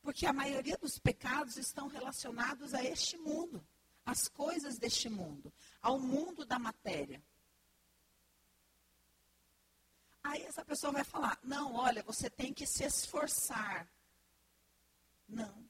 Porque 0.00 0.26
a 0.26 0.32
maioria 0.32 0.78
dos 0.78 0.96
pecados 0.96 1.56
estão 1.56 1.88
relacionados 1.88 2.72
a 2.72 2.82
este 2.84 3.18
mundo, 3.18 3.66
às 4.06 4.28
coisas 4.28 4.78
deste 4.78 5.08
mundo, 5.08 5.52
ao 5.82 5.98
mundo 5.98 6.46
da 6.46 6.56
matéria. 6.56 7.20
Aí 10.22 10.42
essa 10.42 10.64
pessoa 10.64 10.92
vai 10.92 11.04
falar: 11.04 11.36
não, 11.42 11.74
olha, 11.74 12.04
você 12.04 12.30
tem 12.30 12.54
que 12.54 12.64
se 12.64 12.84
esforçar. 12.84 13.88
Não, 15.28 15.68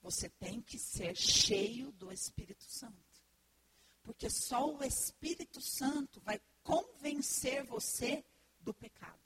você 0.00 0.30
tem 0.30 0.62
que 0.62 0.78
ser 0.78 1.14
cheio 1.14 1.92
do 1.92 2.10
Espírito 2.10 2.64
Santo. 2.64 2.96
Porque 4.02 4.30
só 4.30 4.74
o 4.74 4.82
Espírito 4.82 5.60
Santo 5.60 6.18
vai 6.22 6.40
convencer 6.62 7.64
você 7.64 8.24
do 8.60 8.72
pecado. 8.72 9.18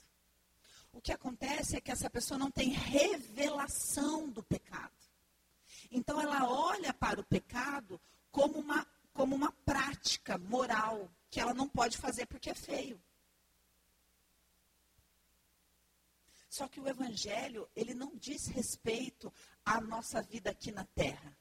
O 0.93 1.01
que 1.01 1.13
acontece 1.13 1.77
é 1.77 1.81
que 1.81 1.93
essa 1.93 2.09
pessoa 2.09 2.39
não 2.39 2.51
tem 2.51 2.71
revelação 2.71 4.29
do 4.31 4.43
pecado. 4.43 4.95
Então 5.91 6.21
ela 6.21 6.49
olha 6.49 6.93
para 6.95 7.21
o 7.21 7.25
pecado 7.25 8.01
como 8.31 8.59
uma, 8.59 8.87
como 9.13 9.35
uma 9.35 9.53
prática 9.65 10.39
moral 10.39 11.11
que 11.31 11.41
ela 11.41 11.53
não 11.53 11.69
pode 11.69 11.99
fazer 11.99 12.27
porque 12.27 12.51
é 12.51 12.55
feio. 12.55 13.01
Só 16.49 16.67
que 16.67 16.81
o 16.81 16.89
evangelho, 16.89 17.69
ele 17.77 17.93
não 17.93 18.17
diz 18.17 18.47
respeito 18.47 19.31
à 19.63 19.79
nossa 19.79 20.23
vida 20.23 20.49
aqui 20.49 20.73
na 20.73 20.87
terra. 20.87 21.37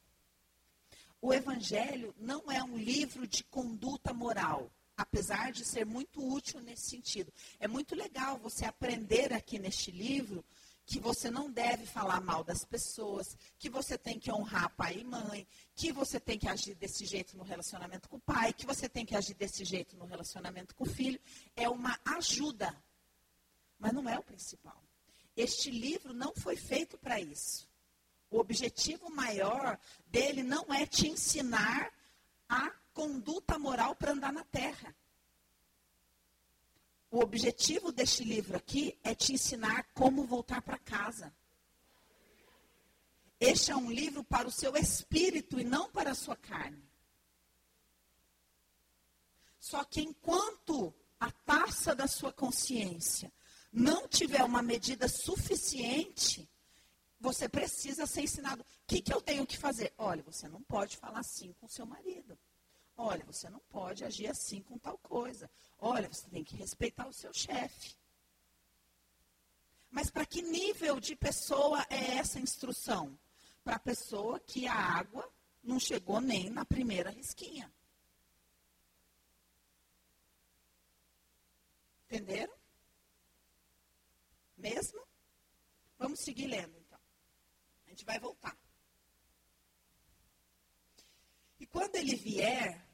O 1.22 1.34
evangelho 1.34 2.14
não 2.18 2.52
é 2.52 2.62
um 2.62 2.78
livro 2.78 3.26
de 3.26 3.42
conduta 3.46 4.14
moral, 4.14 4.70
apesar 4.98 5.52
de 5.52 5.66
ser 5.66 5.86
muito 5.86 6.26
útil 6.26 6.60
nesse 6.62 6.90
sentido. 6.90 7.32
É 7.60 7.68
muito 7.68 7.96
legal 7.96 8.38
você 8.38 8.66
aprender 8.66 9.34
aqui 9.34 9.60
neste 9.60 9.92
livro 9.92 10.44
que 10.86 11.00
você 11.00 11.32
não 11.32 11.50
deve 11.50 11.86
falar 11.86 12.22
mal 12.22 12.44
das 12.44 12.64
pessoas, 12.64 13.36
que 13.58 13.70
você 13.70 13.98
tem 13.98 14.20
que 14.20 14.32
honrar 14.32 14.76
pai 14.76 15.00
e 15.00 15.04
mãe, 15.04 15.48
que 15.74 15.92
você 15.92 16.20
tem 16.20 16.38
que 16.38 16.48
agir 16.48 16.76
desse 16.76 17.06
jeito 17.06 17.36
no 17.36 17.44
relacionamento 17.44 18.08
com 18.08 18.18
o 18.18 18.22
pai, 18.22 18.54
que 18.54 18.66
você 18.66 18.88
tem 18.88 19.06
que 19.06 19.16
agir 19.16 19.34
desse 19.34 19.66
jeito 19.66 19.98
no 19.98 20.06
relacionamento 20.06 20.76
com 20.76 20.84
o 20.84 20.90
filho. 20.90 21.20
É 21.56 21.68
uma 21.68 22.00
ajuda, 22.06 22.76
mas 23.80 23.94
não 23.94 24.08
é 24.08 24.18
o 24.18 24.24
principal. 24.24 24.80
Este 25.36 25.72
livro 25.72 26.14
não 26.14 26.34
foi 26.36 26.56
feito 26.56 26.98
para 26.98 27.20
isso. 27.20 27.68
O 28.30 28.40
objetivo 28.40 29.10
maior 29.10 29.80
dele 30.08 30.44
não 30.44 30.72
é 30.74 30.86
te 30.86 31.08
ensinar 31.08 31.92
a 32.48 32.72
conduta 32.96 33.60
moral 33.60 33.94
para 33.94 34.14
andar 34.14 34.32
na 34.32 34.46
terra. 34.46 34.96
O 37.12 37.20
objetivo 37.20 37.92
deste 37.92 38.24
livro 38.24 38.56
aqui 38.58 38.98
é 39.04 39.14
te 39.14 39.34
ensinar 39.34 39.84
como 39.94 40.26
voltar 40.26 40.62
para 40.62 40.80
casa. 40.80 41.36
Este 43.38 43.72
é 43.72 43.76
um 43.76 43.92
livro 43.92 44.24
para 44.24 44.48
o 44.48 44.52
seu 44.52 44.76
espírito 44.78 45.60
e 45.60 45.64
não 45.64 45.92
para 45.92 46.12
a 46.12 46.16
sua 46.16 46.38
carne. 46.38 46.84
Só 49.60 49.84
que 49.84 50.02
enquanto 50.02 50.94
a 51.20 51.30
taça 51.30 51.94
da 51.94 52.08
sua 52.08 52.32
consciência 52.32 53.32
não 53.72 54.08
tiver 54.08 54.44
uma 54.44 54.62
medida 54.62 55.08
suficiente, 55.10 56.50
você 57.20 57.50
precisa 57.50 58.06
ser 58.06 58.22
ensinado. 58.22 58.62
O 58.62 58.66
que, 58.88 59.02
que 59.02 59.14
eu 59.14 59.22
tenho 59.22 59.46
que 59.46 59.58
fazer? 59.58 59.94
Olha, 59.98 60.24
você 60.24 60.48
não 60.48 60.62
pode 60.64 60.96
falar 60.96 61.20
assim 61.20 61.52
com 61.60 61.68
seu 61.68 61.86
marido. 61.86 62.38
Olha, 62.98 63.26
você 63.26 63.50
não 63.50 63.60
pode 63.60 64.04
agir 64.06 64.28
assim 64.28 64.62
com 64.62 64.78
tal 64.78 64.98
coisa. 64.98 65.50
Olha, 65.78 66.08
você 66.08 66.30
tem 66.30 66.44
que 66.44 66.56
respeitar 66.56 67.08
o 67.08 67.14
seu 67.14 67.34
chefe. 67.34 67.96
Mas 69.90 70.10
para 70.10 70.26
que 70.26 70.42
nível 70.42 71.00
de 71.00 71.16
pessoa 71.16 71.86
é 71.90 72.18
essa 72.18 72.40
instrução? 72.40 73.18
Para 73.64 73.76
a 73.76 73.80
pessoa 73.80 74.40
que 74.40 74.68
a 74.68 74.76
água 74.76 75.30
não 75.64 75.80
chegou 75.80 76.22
nem 76.22 76.50
na 76.50 76.64
primeira 76.64 77.10
risquinha. 77.10 77.72
Entenderam? 82.06 82.54
Mesmo? 84.58 85.02
Vamos 85.98 86.20
seguir 86.20 86.48
lendo, 86.48 86.78
então. 86.78 87.00
A 87.86 87.90
gente 87.90 88.06
vai 88.06 88.20
voltar. 88.20 88.58
E 91.60 91.66
quando 91.66 91.96
ele 91.96 92.16
vier, 92.16 92.85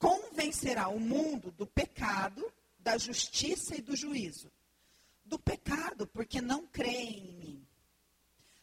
convencerá 0.00 0.88
o 0.88 0.98
mundo 0.98 1.52
do 1.52 1.66
pecado, 1.66 2.50
da 2.78 2.96
justiça 2.96 3.76
e 3.76 3.82
do 3.82 3.94
juízo. 3.94 4.50
Do 5.24 5.38
pecado, 5.38 6.06
porque 6.06 6.40
não 6.40 6.66
creem 6.66 7.18
em 7.18 7.32
mim. 7.34 7.66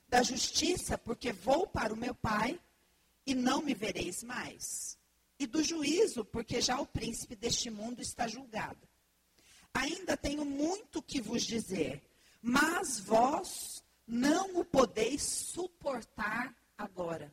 Da 0.09 0.23
justiça, 0.23 0.97
porque 0.97 1.31
vou 1.31 1.67
para 1.67 1.93
o 1.93 1.97
meu 1.97 2.15
Pai 2.15 2.59
e 3.25 3.35
não 3.35 3.61
me 3.61 3.75
vereis 3.75 4.23
mais. 4.23 4.97
E 5.39 5.45
do 5.45 5.63
juízo, 5.63 6.25
porque 6.25 6.59
já 6.59 6.81
o 6.81 6.87
príncipe 6.87 7.35
deste 7.35 7.69
mundo 7.69 8.01
está 8.01 8.27
julgado. 8.27 8.87
Ainda 9.73 10.17
tenho 10.17 10.43
muito 10.43 11.03
que 11.03 11.21
vos 11.21 11.43
dizer, 11.43 12.01
mas 12.41 12.99
vós 12.99 13.83
não 14.07 14.59
o 14.59 14.65
podeis 14.65 15.21
suportar 15.21 16.55
agora. 16.75 17.31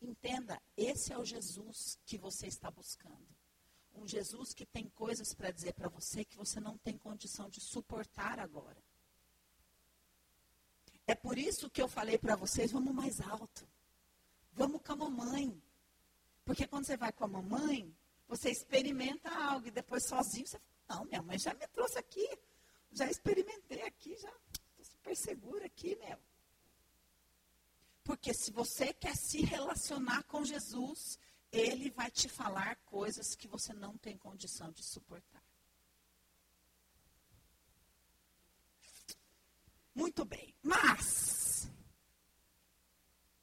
Entenda, 0.00 0.60
esse 0.76 1.12
é 1.12 1.18
o 1.18 1.24
Jesus 1.24 1.98
que 2.06 2.16
você 2.16 2.46
está 2.46 2.70
buscando. 2.70 3.26
Um 3.94 4.06
Jesus 4.06 4.54
que 4.54 4.64
tem 4.64 4.88
coisas 4.90 5.34
para 5.34 5.50
dizer 5.50 5.72
para 5.74 5.88
você 5.88 6.24
que 6.24 6.36
você 6.36 6.60
não 6.60 6.78
tem 6.78 6.96
condição 6.96 7.48
de 7.48 7.60
suportar 7.60 8.38
agora. 8.38 8.82
É 11.06 11.14
por 11.14 11.38
isso 11.38 11.70
que 11.70 11.82
eu 11.82 11.88
falei 11.88 12.18
para 12.18 12.36
vocês, 12.36 12.70
vamos 12.70 12.94
mais 12.94 13.20
alto. 13.20 13.66
Vamos 14.52 14.82
com 14.82 14.92
a 14.92 14.96
mamãe. 14.96 15.62
Porque 16.44 16.66
quando 16.66 16.84
você 16.84 16.96
vai 16.96 17.12
com 17.12 17.24
a 17.24 17.28
mamãe, 17.28 17.94
você 18.28 18.50
experimenta 18.50 19.30
algo 19.30 19.66
e 19.66 19.70
depois 19.70 20.04
sozinho 20.04 20.46
você 20.46 20.60
não, 20.88 21.04
minha 21.04 21.22
mãe 21.22 21.38
já 21.38 21.52
me 21.52 21.66
trouxe 21.68 21.98
aqui, 21.98 22.26
já 22.90 23.10
experimentei 23.10 23.82
aqui, 23.82 24.16
já 24.16 24.32
estou 24.52 24.84
super 24.84 25.16
segura 25.16 25.66
aqui, 25.66 25.96
meu. 25.96 26.18
Porque 28.08 28.32
se 28.32 28.50
você 28.50 28.90
quer 28.90 29.14
se 29.14 29.42
relacionar 29.42 30.22
com 30.22 30.42
Jesus, 30.42 31.18
ele 31.52 31.90
vai 31.90 32.10
te 32.10 32.26
falar 32.26 32.76
coisas 32.86 33.34
que 33.34 33.46
você 33.46 33.74
não 33.74 33.98
tem 33.98 34.16
condição 34.16 34.72
de 34.72 34.82
suportar. 34.82 35.42
Muito 39.94 40.24
bem. 40.24 40.54
Mas, 40.62 41.68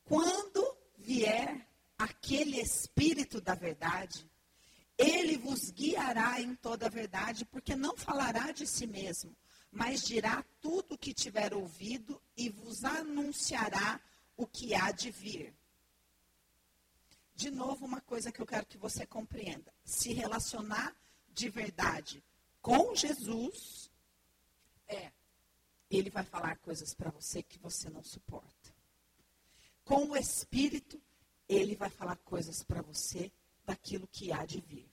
quando 0.03 0.75
vier 0.98 1.69
aquele 1.95 2.60
Espírito 2.60 3.39
da 3.39 3.53
verdade, 3.53 4.27
ele 4.98 5.38
vos 5.38 5.69
guiará 5.69 6.41
em 6.41 6.55
toda 6.55 6.88
a 6.88 6.89
verdade, 6.89 7.45
porque 7.45 7.75
não 7.75 7.95
falará 7.95 8.51
de 8.51 8.65
si 8.65 8.88
mesmo, 8.88 9.38
mas 9.72 10.01
dirá 10.01 10.43
tudo 10.60 10.95
o 10.95 10.98
que 10.98 11.13
tiver 11.13 11.53
ouvido 11.53 12.19
e 12.36 12.50
vos 12.50 12.84
anunciará 12.84 14.01
o 14.38 14.46
que 14.46 14.74
há 14.74 14.92
de 14.92 15.12
vir. 15.12 15.54
De 17.34 17.51
novo, 17.51 17.86
uma 17.86 18.01
coisa 18.01 18.32
que 18.32 18.42
eu 18.42 18.46
quero 18.46 18.65
que 18.65 18.77
você 18.77 19.06
compreenda: 19.06 19.74
se 19.84 20.13
relacionar 20.13 20.96
de 21.30 21.50
verdade 21.50 22.24
com 22.62 22.96
Jesus, 22.96 23.92
é, 24.88 25.12
ele 25.89 26.10
vai 26.10 26.24
falar 26.24 26.58
coisas 26.58 26.94
para 26.94 27.12
você 27.12 27.44
que 27.44 27.60
você 27.60 27.89
não 27.89 28.04
suporta. 28.04 28.74
Com 29.84 30.10
o 30.10 30.18
Espírito, 30.18 31.01
ele 31.48 31.75
vai 31.75 31.89
falar 31.89 32.15
coisas 32.18 32.63
para 32.63 32.82
você 32.82 33.32
daquilo 33.65 34.08
que 34.08 34.32
há 34.32 34.46
de 34.46 34.62
vir. 34.62 34.89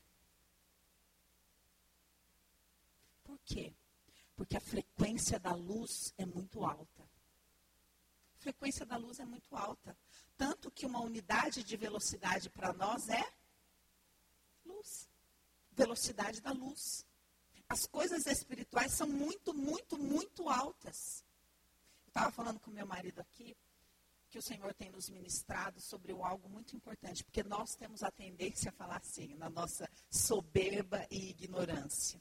Por 3.25 3.39
quê? 3.41 3.73
Porque 4.37 4.57
a 4.57 4.61
frequência 4.61 5.39
da 5.39 5.55
luz 5.55 6.13
é 6.19 6.27
muito 6.27 6.65
alta. 6.65 7.09
Frequência 8.43 8.85
da 8.85 8.97
luz 8.97 9.21
é 9.21 9.25
muito 9.25 9.55
alta. 9.55 9.97
Tanto 10.37 10.69
que 10.69 10.85
uma 10.85 11.01
unidade 11.01 11.63
de 11.63 11.77
velocidade 11.77 12.51
para 12.51 12.73
nós 12.73 13.09
é 13.09 13.25
luz. 14.67 15.09
Velocidade 15.71 16.41
da 16.41 16.51
luz. 16.51 17.07
As 17.69 17.87
coisas 17.87 18.27
espirituais 18.27 18.93
são 18.93 19.07
muito, 19.07 19.55
muito, 19.55 19.97
muito 19.97 20.49
altas. 20.49 21.25
Eu 22.05 22.09
estava 22.09 22.33
falando 22.33 22.59
com 22.59 22.73
meu 22.73 22.85
marido 22.85 23.21
aqui 23.21 23.57
que 24.29 24.39
o 24.39 24.43
Senhor 24.43 24.75
tem 24.75 24.91
nos 24.91 25.09
ministrado 25.09 25.81
sobre 25.81 26.11
algo 26.11 26.49
muito 26.49 26.75
importante, 26.75 27.23
porque 27.23 27.45
nós 27.45 27.77
temos 27.77 28.03
a 28.03 28.11
tendência 28.11 28.71
a 28.71 28.73
falar 28.73 28.97
assim, 28.97 29.37
na 29.37 29.49
nossa 29.49 29.89
soberba 30.11 31.07
e 31.13 31.31
ignorância. 31.31 32.21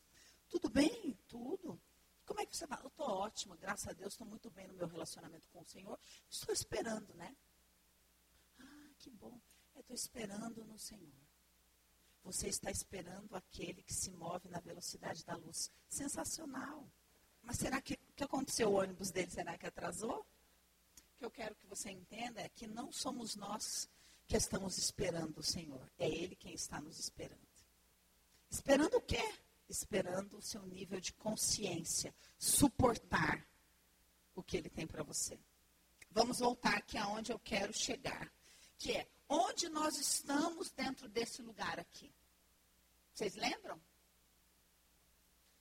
Tudo 0.49 0.69
bem? 0.69 1.17
Tudo. 1.27 1.81
Como 2.25 2.39
é 2.39 2.45
que 2.45 2.55
você 2.55 2.65
vai? 2.67 2.79
Eu 2.81 2.87
estou 2.87 3.07
ótimo, 3.07 3.57
graças 3.57 3.87
a 3.87 3.93
Deus, 3.93 4.13
estou 4.13 4.27
muito 4.27 4.49
bem 4.49 4.67
no 4.67 4.73
meu 4.73 4.87
relacionamento 4.87 5.47
com 5.49 5.61
o 5.61 5.65
Senhor. 5.65 5.99
Estou 6.29 6.53
esperando, 6.53 7.13
né? 7.15 7.35
Ah, 8.59 8.89
que 8.99 9.09
bom. 9.09 9.39
Eu 9.75 9.81
estou 9.81 9.95
esperando 9.95 10.63
no 10.65 10.77
Senhor. 10.77 11.21
Você 12.23 12.47
está 12.47 12.69
esperando 12.69 13.35
aquele 13.35 13.81
que 13.81 13.93
se 13.93 14.11
move 14.11 14.47
na 14.49 14.59
velocidade 14.59 15.25
da 15.25 15.35
luz. 15.35 15.71
Sensacional. 15.89 16.87
Mas 17.41 17.57
será 17.57 17.81
que 17.81 17.95
o 17.95 18.13
que 18.15 18.23
aconteceu? 18.23 18.69
O 18.69 18.75
ônibus 18.75 19.09
dele, 19.09 19.31
será 19.31 19.57
que 19.57 19.65
atrasou? 19.65 20.19
O 20.19 21.17
que 21.17 21.25
eu 21.25 21.31
quero 21.31 21.55
que 21.55 21.65
você 21.65 21.89
entenda 21.89 22.41
é 22.41 22.49
que 22.49 22.67
não 22.67 22.91
somos 22.91 23.35
nós 23.35 23.89
que 24.27 24.37
estamos 24.37 24.77
esperando 24.77 25.39
o 25.39 25.43
Senhor. 25.43 25.91
É 25.97 26.07
Ele 26.07 26.35
quem 26.35 26.53
está 26.53 26.79
nos 26.79 26.99
esperando. 26.99 27.41
Esperando 28.49 28.97
o 28.97 29.01
quê? 29.01 29.21
Esperando 29.71 30.37
o 30.37 30.41
seu 30.41 30.65
nível 30.65 30.99
de 30.99 31.13
consciência, 31.13 32.13
suportar 32.37 33.47
o 34.35 34.43
que 34.43 34.57
Ele 34.57 34.69
tem 34.69 34.85
para 34.85 35.01
você. 35.01 35.39
Vamos 36.09 36.39
voltar 36.39 36.75
aqui 36.75 36.97
aonde 36.97 37.31
eu 37.31 37.39
quero 37.39 37.73
chegar, 37.73 38.29
que 38.77 38.91
é 38.91 39.07
onde 39.29 39.69
nós 39.69 39.97
estamos 39.97 40.71
dentro 40.71 41.07
desse 41.07 41.41
lugar 41.41 41.79
aqui. 41.79 42.13
Vocês 43.13 43.35
lembram? 43.35 43.81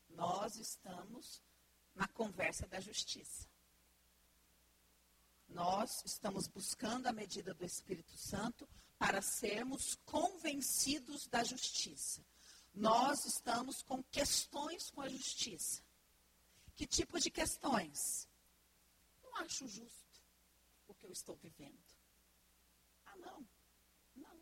Nós 0.09 0.57
estamos 0.57 1.41
na 1.95 2.09
conversa 2.09 2.67
da 2.67 2.81
justiça. 2.81 3.49
Nós 5.49 6.03
estamos 6.05 6.49
buscando 6.49 7.07
a 7.07 7.13
medida 7.13 7.55
do 7.55 7.65
Espírito 7.65 8.17
Santo 8.17 8.69
para 8.99 9.23
sermos 9.23 9.95
convencidos 10.05 11.29
da 11.29 11.45
justiça. 11.45 12.25
Nós 12.75 13.25
estamos 13.25 13.83
com 13.83 14.03
questões 14.05 14.91
com 14.91 15.01
a 15.01 15.09
justiça. 15.09 15.83
Que 16.77 16.87
tipo 16.87 17.19
de 17.19 17.31
questões? 17.31 18.29
Não 19.23 19.37
acho 19.37 19.69
justo 19.69 20.23
o 20.87 20.95
que 20.95 21.07
eu 21.07 21.13
estou 21.13 21.37
vivendo. 21.37 21.79
Ah, 23.07 23.17
não. 23.17 23.47
Não. 24.17 24.41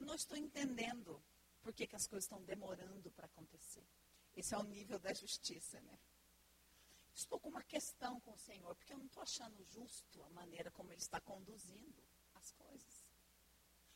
Não 0.00 0.14
estou 0.14 0.36
entendendo 0.36 1.22
por 1.62 1.72
que, 1.72 1.86
que 1.86 1.96
as 1.96 2.06
coisas 2.06 2.24
estão 2.24 2.42
demorando 2.42 3.10
para 3.12 3.26
acontecer. 3.26 3.86
Esse 4.34 4.54
é 4.54 4.58
o 4.58 4.62
nível 4.62 4.98
da 4.98 5.12
justiça, 5.12 5.80
né? 5.80 5.98
Estou 7.14 7.40
com 7.40 7.48
uma 7.48 7.62
questão 7.62 8.20
com 8.20 8.32
o 8.32 8.38
Senhor, 8.38 8.74
porque 8.76 8.92
eu 8.92 8.98
não 8.98 9.06
estou 9.06 9.22
achando 9.22 9.64
justo 9.64 10.22
a 10.24 10.30
maneira 10.30 10.70
como 10.70 10.92
Ele 10.92 11.00
está 11.00 11.18
conduzindo 11.20 12.02
as 12.34 12.52
coisas. 12.52 13.06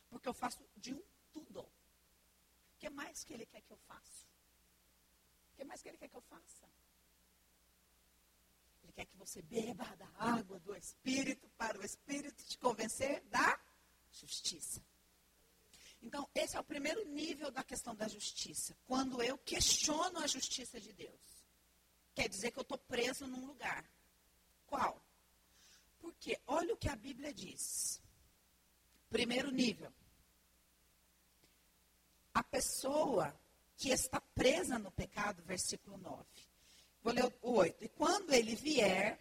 Porque 0.08 0.28
eu 0.28 0.32
faço 0.32 0.64
de 0.76 0.94
um 0.94 1.02
tudo. 1.30 1.70
O 2.80 2.88
que 2.88 2.88
mais 2.88 3.22
que 3.22 3.34
Ele 3.34 3.44
quer 3.44 3.60
que 3.60 3.70
eu 3.70 3.76
faça? 3.76 4.25
O 5.52 5.56
que 5.58 5.64
mais 5.64 5.82
que 5.82 5.90
Ele 5.90 5.99
quer 5.99 6.08
que 6.08 6.16
eu 6.16 6.22
faça? 6.22 6.66
Ele 8.82 8.92
quer 8.92 9.04
que 9.04 9.16
você 9.18 9.42
beba 9.42 9.84
da 9.96 10.08
água 10.16 10.58
do 10.60 10.75
Espírito 10.75 11.46
para 11.58 11.78
o 11.78 11.84
Espírito 11.84 12.42
te 12.42 12.56
convencer 12.56 13.20
da 13.25 13.60
justiça. 14.10 14.82
Então, 16.00 16.26
esse 16.34 16.56
é 16.56 16.60
o 16.60 16.64
primeiro 16.64 17.04
nível 17.04 17.50
da 17.50 17.62
questão 17.62 17.94
da 17.94 18.08
justiça. 18.08 18.75
Quando 18.87 19.22
eu 19.22 19.37
questiono 19.37 20.18
a 20.18 20.26
justiça 20.26 20.80
de 20.80 20.94
Deus 20.94 21.20
quer 22.14 22.30
dizer 22.30 22.50
que 22.50 22.58
eu 22.58 22.62
estou 22.62 22.78
preso 22.78 23.26
num 23.26 23.44
lugar. 23.44 23.84
Qual? 24.66 25.04
Porque 25.99 26.40
olha 26.47 26.73
o 26.73 26.78
que 26.78 26.88
a 26.88 26.97
Bíblia 26.97 27.30
diz. 27.34 28.00
Primeiro 29.10 29.50
nível. 29.50 29.93
Pessoa 32.60 33.34
que 33.75 33.88
está 33.88 34.20
presa 34.34 34.78
no 34.78 34.90
pecado, 34.90 35.42
versículo 35.44 35.96
9. 35.96 36.23
Vou 37.02 37.10
ler 37.10 37.34
o 37.40 37.52
8. 37.52 37.86
E 37.86 37.88
quando 37.88 38.34
ele 38.34 38.54
vier, 38.54 39.18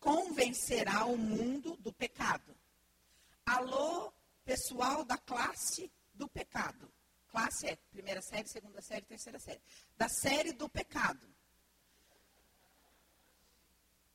convencerá 0.00 1.04
o 1.04 1.16
mundo 1.16 1.76
do 1.76 1.92
pecado. 1.92 2.52
Alô, 3.46 4.12
pessoal 4.44 5.04
da 5.04 5.16
classe 5.16 5.88
do 6.14 6.26
pecado. 6.26 6.92
Classe 7.28 7.68
é 7.68 7.76
primeira 7.92 8.20
série, 8.20 8.48
segunda 8.48 8.82
série, 8.82 9.02
terceira 9.02 9.38
série. 9.38 9.60
Da 9.96 10.08
série 10.08 10.52
do 10.52 10.68
pecado. 10.68 11.32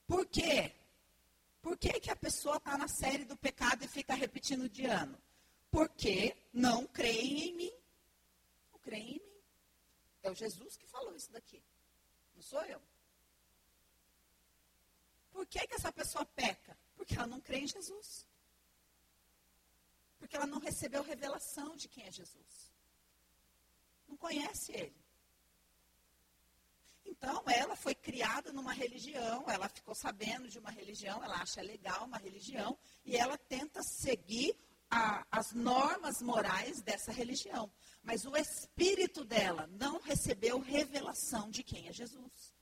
Por 0.05 0.25
quê? 0.25 0.75
Por 1.61 1.77
que, 1.77 1.97
que 2.01 2.11
a 2.11 2.15
pessoa 2.17 2.57
está 2.57 2.77
na 2.77 2.89
série 2.89 3.23
do 3.23 3.37
pecado 3.37 3.85
e 3.85 3.87
fica 3.87 4.13
repetindo 4.13 4.67
de 4.67 4.85
ano? 4.85 5.17
Porque 5.71 6.35
não 6.51 6.85
creem 6.85 7.51
em 7.51 7.53
mim. 7.53 7.84
Creem 8.85 9.15
em 9.17 9.19
mim. 9.19 9.43
É 10.23 10.29
o 10.31 10.35
Jesus 10.35 10.77
que 10.77 10.87
falou 10.87 11.15
isso 11.15 11.31
daqui. 11.31 11.61
Não 12.35 12.41
sou 12.41 12.63
eu. 12.65 12.81
Por 15.31 15.45
que, 15.47 15.67
que 15.67 15.75
essa 15.75 15.91
pessoa 15.91 16.25
peca? 16.25 16.77
Porque 16.95 17.15
ela 17.15 17.27
não 17.27 17.41
crê 17.41 17.57
em 17.59 17.67
Jesus. 17.67 18.27
Porque 20.19 20.35
ela 20.35 20.45
não 20.45 20.59
recebeu 20.59 21.01
revelação 21.03 21.75
de 21.75 21.87
quem 21.89 22.05
é 22.05 22.11
Jesus. 22.11 22.71
Não 24.07 24.15
conhece 24.15 24.71
ele. 24.71 25.05
Então, 27.03 27.43
ela 27.47 27.75
foi 27.75 27.95
criada 27.95 28.53
numa 28.53 28.73
religião, 28.73 29.45
ela 29.47 29.67
ficou 29.69 29.95
sabendo 29.95 30.47
de 30.47 30.59
uma 30.59 30.71
religião, 30.71 31.23
ela 31.23 31.37
acha 31.41 31.61
legal 31.61 32.05
uma 32.05 32.17
religião, 32.17 32.77
e 33.03 33.15
ela 33.15 33.37
tenta 33.37 33.81
seguir 33.83 34.55
a, 34.89 35.25
as 35.31 35.51
normas 35.53 36.21
morais 36.21 36.81
dessa 36.81 37.11
religião. 37.11 37.71
Mas 38.05 38.23
o 38.23 38.37
espírito 38.37 39.25
dela 39.25 39.67
não 39.67 39.99
recebeu 39.99 40.59
revelação 40.59 41.49
de 41.49 41.63
quem 41.63 41.87
é 41.87 41.91
Jesus. 41.91 42.53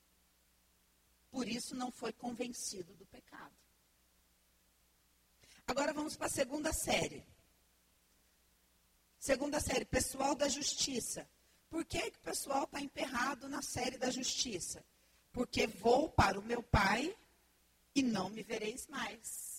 Por 1.30 1.48
isso, 1.48 1.76
não 1.76 1.92
foi 1.92 2.14
convencido 2.14 2.94
do 2.94 3.06
pecado. 3.06 3.54
Agora 5.68 5.94
vamos 5.94 6.16
para 6.16 6.28
a 6.28 6.30
segunda 6.30 6.72
série. 6.72 7.26
Segunda 9.20 9.60
série, 9.60 9.84
pessoal 9.84 10.34
da 10.34 10.48
justiça. 10.48 11.28
Por 11.70 11.84
que, 11.84 12.12
que 12.12 12.18
o 12.20 12.22
pessoal 12.22 12.64
está 12.64 12.80
emperrado 12.80 13.50
na 13.50 13.62
série 13.62 13.98
da 13.98 14.10
justiça? 14.10 14.84
Porque 15.32 15.68
vou 15.68 16.08
para 16.10 16.40
o 16.40 16.44
meu 16.44 16.64
pai 16.64 17.14
e 17.94 18.02
não 18.02 18.30
me 18.30 18.44
vereis 18.44 18.88
mais. 18.88 19.53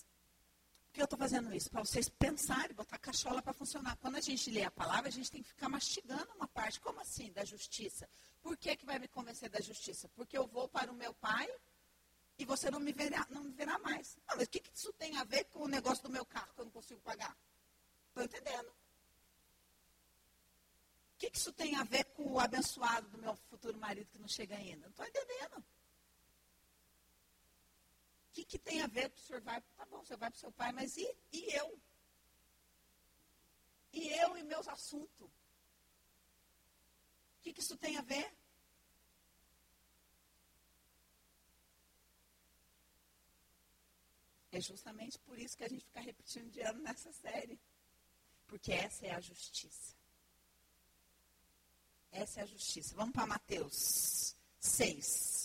Que 0.94 1.02
eu 1.02 1.07
estou 1.07 1.18
fazendo 1.18 1.52
isso? 1.52 1.68
Para 1.68 1.85
vocês 1.85 2.09
pensarem, 2.09 2.72
botar 2.72 2.94
a 2.94 3.00
cachola 3.00 3.42
para 3.42 3.52
funcionar. 3.52 3.96
Quando 3.96 4.14
a 4.14 4.20
gente 4.20 4.48
lê 4.48 4.62
a 4.62 4.70
palavra, 4.70 5.09
a 5.09 5.11
gente 5.11 5.28
tem 5.28 5.42
que 5.42 5.48
ficar 5.48 5.68
mastigando 5.68 6.33
uma 6.37 6.46
parte. 6.46 6.80
Como 6.80 7.00
assim, 7.00 7.33
da 7.33 7.44
justiça? 7.44 8.09
Por 8.40 8.57
que, 8.57 8.76
que 8.76 8.87
vai 8.87 9.00
me 9.00 9.09
convencer 9.09 9.50
da 9.50 9.61
justiça? 9.61 10.09
Porque 10.11 10.38
eu 10.38 10.46
vou 10.46 10.68
para 10.68 10.92
o 10.92 10.94
meu 10.94 11.12
pai 11.14 11.52
e 12.38 12.44
você 12.44 12.70
não 12.70 12.78
me 12.78 12.92
verá, 12.92 13.26
não 13.28 13.42
me 13.42 13.50
verá 13.50 13.76
mais. 13.80 14.16
Ah, 14.28 14.37
mas 14.37 14.46
o 14.46 14.50
que, 14.50 14.61
que 14.61 14.70
isso 14.72 14.92
tem 14.92 15.16
a 15.16 15.24
ver 15.24 15.42
com 15.46 15.64
o 15.64 15.68
negócio 15.68 16.04
do 16.04 16.11
meu 16.11 16.24
carro 16.24 16.54
que 16.54 16.61
eu 16.61 16.64
não 16.64 16.72
consigo 16.72 17.00
pagar? 17.00 17.37
Estou 18.11 18.22
entendendo. 18.22 18.68
O 18.68 18.74
que, 21.18 21.28
que 21.28 21.38
isso 21.38 21.52
tem 21.52 21.74
a 21.74 21.83
ver 21.83 22.04
com 22.04 22.35
o 22.35 22.38
abençoado 22.38 23.09
do 23.09 23.18
meu 23.18 23.35
futuro 23.50 23.76
marido 23.78 24.07
que 24.12 24.18
não 24.20 24.28
chega 24.28 24.54
ainda? 24.54 24.83
Não 24.83 24.90
estou 24.90 25.04
entendendo. 25.04 25.64
Que, 28.35 28.44
que 28.44 28.59
tem 28.59 28.83
a 28.83 28.88
ver 28.88 29.11
com 29.11 29.16
o 29.16 29.20
senhor 29.20 29.40
vai? 29.42 29.61
Tá 29.77 29.87
bom, 29.87 30.05
você 30.05 30.16
vai 30.16 30.29
para 30.29 30.37
o 30.37 30.40
seu 30.40 30.53
pai, 30.53 30.73
mas 30.73 30.97
e, 30.97 31.09
e 31.33 31.55
eu? 31.55 31.81
E 33.92 34.09
eu 34.09 34.37
e 34.37 34.42
meus 34.42 34.66
assuntos? 34.66 35.31
O 37.38 37.42
que, 37.42 37.53
que 37.53 37.61
isso 37.61 37.77
tem 37.77 37.97
a 37.97 38.03
ver? 38.03 38.37
É 44.51 44.61
justamente 44.61 45.16
por 45.20 45.38
isso 45.38 45.57
que 45.57 45.64
a 45.64 45.68
gente 45.68 45.85
fica 45.85 46.01
repetindo 46.01 46.51
de 46.51 46.61
ano 46.61 46.81
nessa 46.81 47.12
série. 47.12 47.61
Porque 48.49 48.73
essa 48.73 49.07
é 49.07 49.12
a 49.12 49.20
justiça. 49.20 49.94
Essa 52.11 52.40
é 52.40 52.42
a 52.42 52.47
justiça. 52.47 52.94
Vamos 52.97 53.12
para 53.12 53.27
Mateus 53.27 54.37
6. 54.59 55.43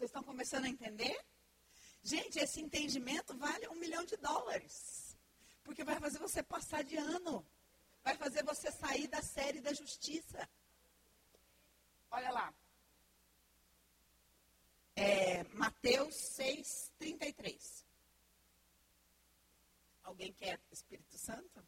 Vocês 0.00 0.08
estão 0.08 0.24
começando 0.24 0.64
a 0.64 0.68
entender? 0.70 1.14
Gente, 2.02 2.38
esse 2.38 2.58
entendimento 2.58 3.36
vale 3.36 3.68
um 3.68 3.74
milhão 3.74 4.02
de 4.02 4.16
dólares. 4.16 5.14
Porque 5.62 5.84
vai 5.84 6.00
fazer 6.00 6.18
você 6.18 6.42
passar 6.42 6.82
de 6.82 6.96
ano. 6.96 7.46
Vai 8.02 8.16
fazer 8.16 8.42
você 8.42 8.72
sair 8.72 9.06
da 9.08 9.20
série 9.20 9.60
da 9.60 9.74
justiça. 9.74 10.48
Olha 12.10 12.30
lá. 12.30 12.54
É, 14.96 15.44
Mateus 15.52 16.14
6, 16.14 16.92
33. 16.98 17.84
Alguém 20.02 20.32
quer 20.32 20.58
Espírito 20.72 21.18
Santo? 21.18 21.62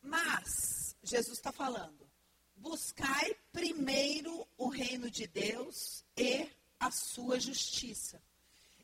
Mas, 0.00 0.96
Jesus 1.02 1.36
está 1.36 1.52
falando, 1.52 2.10
buscai 2.56 3.38
primeiro 3.52 4.46
o 4.56 4.68
reino 4.68 5.10
de 5.10 5.26
Deus 5.26 6.04
e 6.16 6.50
a 6.78 6.90
sua 6.90 7.38
justiça. 7.38 8.22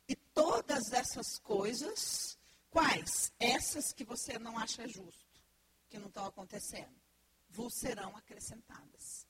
E 0.07 0.15
todas 0.15 0.93
essas 0.93 1.37
coisas, 1.39 2.37
quais? 2.69 3.33
Essas 3.39 3.91
que 3.91 4.03
você 4.03 4.37
não 4.39 4.57
acha 4.57 4.87
justo, 4.87 5.41
que 5.89 5.97
não 5.97 6.07
estão 6.07 6.25
acontecendo, 6.25 6.95
vos 7.49 7.73
serão 7.73 8.15
acrescentadas. 8.15 9.27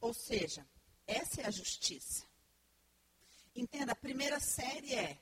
Ou 0.00 0.14
seja, 0.14 0.66
essa 1.06 1.42
é 1.42 1.46
a 1.46 1.50
justiça. 1.50 2.24
Entenda, 3.54 3.92
a 3.92 3.96
primeira 3.96 4.38
série 4.38 4.94
é. 4.94 5.18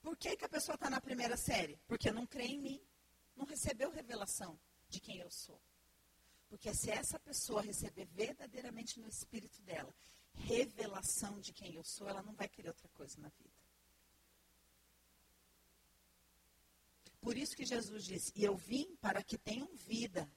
Por 0.00 0.16
que, 0.16 0.36
que 0.36 0.44
a 0.44 0.48
pessoa 0.48 0.76
está 0.76 0.88
na 0.88 1.00
primeira 1.00 1.36
série? 1.36 1.78
Porque 1.88 2.10
não 2.12 2.26
crê 2.26 2.44
em 2.44 2.60
mim. 2.60 2.80
Não 3.36 3.44
recebeu 3.44 3.90
revelação 3.90 4.58
de 4.96 5.00
quem 5.00 5.18
eu 5.18 5.30
sou. 5.30 5.60
Porque 6.48 6.72
se 6.74 6.90
essa 6.90 7.18
pessoa 7.18 7.60
receber 7.60 8.06
verdadeiramente 8.06 8.98
no 8.98 9.08
espírito 9.08 9.60
dela 9.62 9.94
revelação 10.32 11.40
de 11.40 11.52
quem 11.52 11.74
eu 11.74 11.84
sou, 11.84 12.08
ela 12.08 12.22
não 12.22 12.34
vai 12.34 12.48
querer 12.48 12.68
outra 12.68 12.88
coisa 12.90 13.18
na 13.20 13.28
vida. 13.28 13.56
Por 17.20 17.36
isso 17.36 17.56
que 17.56 17.64
Jesus 17.64 18.04
disse: 18.04 18.32
E 18.34 18.44
eu 18.44 18.56
vim 18.56 18.96
para 18.96 19.22
que 19.22 19.36
tenham 19.36 19.68
vida, 19.74 20.30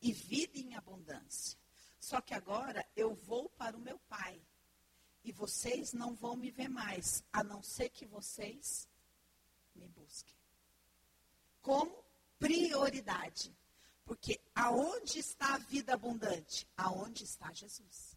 e 0.00 0.12
vida 0.12 0.58
em 0.58 0.74
abundância. 0.76 1.58
Só 1.98 2.20
que 2.20 2.34
agora 2.34 2.86
eu 2.94 3.14
vou 3.14 3.48
para 3.50 3.76
o 3.76 3.80
meu 3.80 3.98
Pai, 4.00 4.40
e 5.24 5.32
vocês 5.32 5.92
não 5.92 6.14
vão 6.14 6.36
me 6.36 6.50
ver 6.50 6.68
mais, 6.68 7.24
a 7.32 7.42
não 7.42 7.62
ser 7.62 7.88
que 7.88 8.06
vocês 8.06 8.88
me 9.74 9.88
busquem. 9.88 10.36
Como 11.62 12.04
prioridade. 12.38 13.56
Porque 14.08 14.40
aonde 14.54 15.18
está 15.18 15.52
a 15.52 15.58
vida 15.58 15.92
abundante? 15.92 16.66
Aonde 16.74 17.24
está 17.24 17.52
Jesus. 17.52 18.16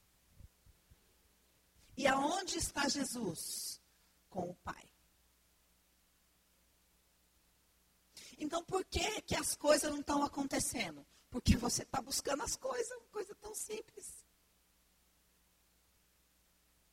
E 1.97 2.07
aonde 2.07 2.57
está 2.57 2.87
Jesus? 2.87 3.81
Com 4.29 4.51
o 4.51 4.55
Pai. 4.55 4.89
Então, 8.37 8.63
por 8.63 8.85
que, 8.85 9.21
que 9.23 9.35
as 9.35 9.53
coisas 9.53 9.91
não 9.91 9.99
estão 9.99 10.23
acontecendo? 10.23 11.05
Porque 11.29 11.57
você 11.57 11.83
está 11.83 12.01
buscando 12.01 12.41
as 12.41 12.55
coisas, 12.55 12.97
uma 12.97 13.09
coisa 13.09 13.35
tão 13.35 13.53
simples. 13.53 14.25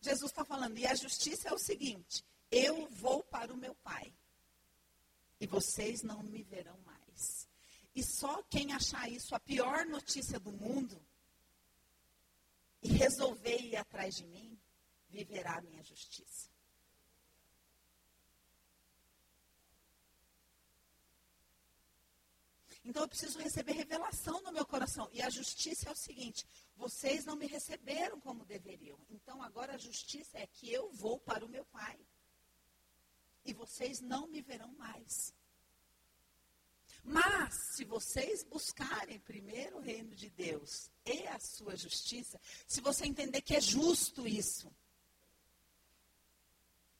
Jesus 0.01 0.33
está 0.33 0.45
falando, 0.45 0.77
e 0.77 0.87
a 0.89 0.95
justiça 0.97 1.51
é 1.51 1.53
o 1.53 1.59
seguinte: 1.59 2.25
eu 2.51 2.89
vou 2.89 3.23
para 3.23 3.55
o 3.55 3.57
meu 3.57 3.77
Pai, 3.77 4.13
e 5.39 5.47
vocês 5.47 6.03
não 6.03 6.21
me 6.25 6.43
verão 6.43 6.77
mais. 6.79 6.88
E 7.99 8.03
só 8.05 8.45
quem 8.45 8.73
achar 8.73 9.11
isso 9.11 9.35
a 9.35 9.41
pior 9.41 9.85
notícia 9.85 10.39
do 10.39 10.53
mundo 10.53 11.05
e 12.81 12.93
resolver 12.93 13.59
ir 13.61 13.75
atrás 13.75 14.15
de 14.15 14.25
mim, 14.25 14.57
viverá 15.09 15.57
a 15.57 15.61
minha 15.61 15.83
justiça. 15.83 16.49
Então 22.85 23.03
eu 23.03 23.09
preciso 23.09 23.41
receber 23.41 23.73
revelação 23.73 24.41
no 24.43 24.53
meu 24.53 24.65
coração. 24.65 25.09
E 25.13 25.21
a 25.21 25.29
justiça 25.29 25.89
é 25.89 25.93
o 25.93 25.97
seguinte: 25.97 26.47
vocês 26.77 27.25
não 27.25 27.35
me 27.35 27.49
receberam 27.49 28.21
como 28.21 28.45
deveriam. 28.45 29.05
Então 29.11 29.43
agora 29.43 29.75
a 29.75 29.77
justiça 29.77 30.39
é 30.39 30.47
que 30.47 30.73
eu 30.73 30.89
vou 30.93 31.19
para 31.19 31.45
o 31.45 31.49
meu 31.49 31.65
Pai. 31.65 31.99
E 33.45 33.53
vocês 33.53 34.01
não 34.01 34.29
me 34.29 34.41
verão 34.41 34.73
mais. 34.75 35.35
Mas, 37.03 37.55
se 37.75 37.85
vocês 37.85 38.45
buscarem 38.45 39.19
primeiro 39.21 39.79
o 39.79 39.81
reino 39.81 40.15
de 40.15 40.29
Deus 40.31 40.91
e 41.05 41.27
a 41.27 41.39
sua 41.39 41.77
justiça, 41.77 42.41
se 42.67 42.81
você 42.81 43.07
entender 43.07 43.41
que 43.41 43.57
é 43.57 43.61
justo 43.61 44.27
isso, 44.27 44.71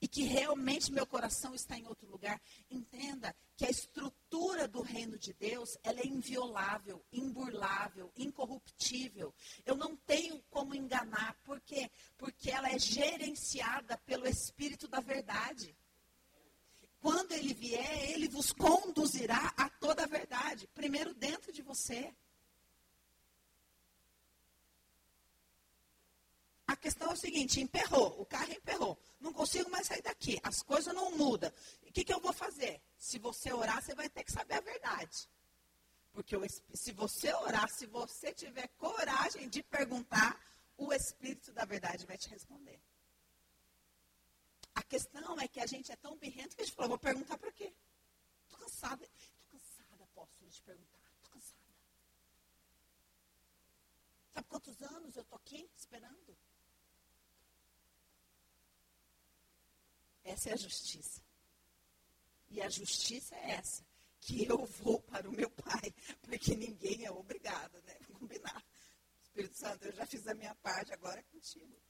e 0.01 0.07
que 0.07 0.23
realmente 0.23 0.91
meu 0.91 1.05
coração 1.05 1.53
está 1.53 1.77
em 1.77 1.85
outro 1.85 2.09
lugar, 2.09 2.41
entenda 2.69 3.35
que 3.57 3.65
a 3.65 3.69
estrutura 3.69 4.67
do 4.67 4.81
reino 4.81 5.17
de 5.17 5.33
Deus, 5.33 5.77
ela 5.83 5.99
é 5.99 6.07
inviolável, 6.07 7.03
imburlável, 7.11 8.11
incorruptível. 8.15 9.33
Eu 9.65 9.75
não 9.75 9.95
tenho 9.97 10.41
como 10.49 10.73
enganar, 10.73 11.35
por 11.43 11.59
quê? 11.59 11.91
Porque 12.17 12.49
ela 12.49 12.69
é 12.69 12.79
gerenciada 12.79 13.97
pelo 14.05 14.27
Espírito 14.27 14.87
da 14.87 15.01
verdade. 15.01 15.75
Quando 17.01 17.31
ele 17.31 17.53
vier, 17.53 18.11
ele 18.11 18.27
vos 18.27 18.51
conduzirá 18.51 19.53
a 19.55 19.69
toda 19.69 20.03
a 20.03 20.07
verdade. 20.07 20.67
Primeiro 20.67 21.13
dentro 21.13 21.51
de 21.51 21.61
você. 21.61 22.13
A 26.67 26.75
questão 26.75 27.09
é 27.09 27.13
o 27.13 27.17
seguinte: 27.17 27.61
emperrou, 27.61 28.19
o 28.19 28.25
carro 28.25 28.51
emperrou. 28.51 28.99
Não 29.19 29.33
consigo 29.33 29.69
mais 29.69 29.87
sair 29.87 30.01
daqui. 30.01 30.39
As 30.43 30.61
coisas 30.61 30.93
não 30.93 31.17
mudam. 31.17 31.51
O 31.83 31.91
que, 31.91 32.03
que 32.03 32.13
eu 32.13 32.19
vou 32.19 32.33
fazer? 32.33 32.81
Se 32.97 33.17
você 33.17 33.51
orar, 33.53 33.81
você 33.81 33.95
vai 33.95 34.09
ter 34.09 34.23
que 34.23 34.31
saber 34.31 34.55
a 34.55 34.61
verdade. 34.61 35.29
Porque 36.11 36.35
o, 36.35 36.45
se 36.73 36.91
você 36.91 37.33
orar, 37.33 37.69
se 37.69 37.85
você 37.85 38.33
tiver 38.33 38.67
coragem 38.77 39.47
de 39.47 39.63
perguntar, 39.63 40.39
o 40.77 40.93
Espírito 40.93 41.51
da 41.53 41.65
verdade 41.65 42.05
vai 42.05 42.17
te 42.17 42.29
responder. 42.29 42.79
A 44.79 44.83
questão 44.83 45.37
é 45.41 45.45
que 45.45 45.59
a 45.59 45.65
gente 45.65 45.91
é 45.91 45.95
tão 45.97 46.15
birrento 46.15 46.55
que 46.55 46.61
a 46.61 46.65
gente 46.65 46.73
falou, 46.73 46.91
vou 46.91 46.99
perguntar 46.99 47.37
para 47.37 47.51
quê? 47.51 47.73
Estou 48.45 48.57
cansada. 48.59 49.03
Estou 49.03 49.59
cansada, 49.59 50.03
apóstolo, 50.05 50.49
de 50.49 50.61
perguntar. 50.61 51.01
Estou 51.15 51.29
cansada. 51.31 51.73
Sabe 54.33 54.47
quantos 54.47 54.81
anos 54.81 55.17
eu 55.17 55.23
estou 55.23 55.35
aqui 55.35 55.69
esperando? 55.75 56.37
Essa 60.23 60.51
é 60.51 60.53
a 60.53 60.57
justiça. 60.57 61.21
E 62.47 62.61
a 62.61 62.69
justiça 62.69 63.35
é 63.35 63.51
essa. 63.51 63.85
Que 64.21 64.45
eu 64.45 64.65
vou 64.65 65.01
para 65.01 65.27
o 65.27 65.33
meu 65.33 65.49
pai. 65.49 65.93
Porque 66.21 66.55
ninguém 66.55 67.03
é 67.03 67.11
obrigado, 67.11 67.81
né? 67.81 67.97
Vamos 68.03 68.19
combinar. 68.19 68.63
Espírito 69.23 69.57
Santo, 69.57 69.83
eu 69.87 69.91
já 69.91 70.05
fiz 70.05 70.25
a 70.25 70.33
minha 70.33 70.55
parte, 70.55 70.93
agora 70.93 71.19
é 71.19 71.23
contigo 71.23 71.88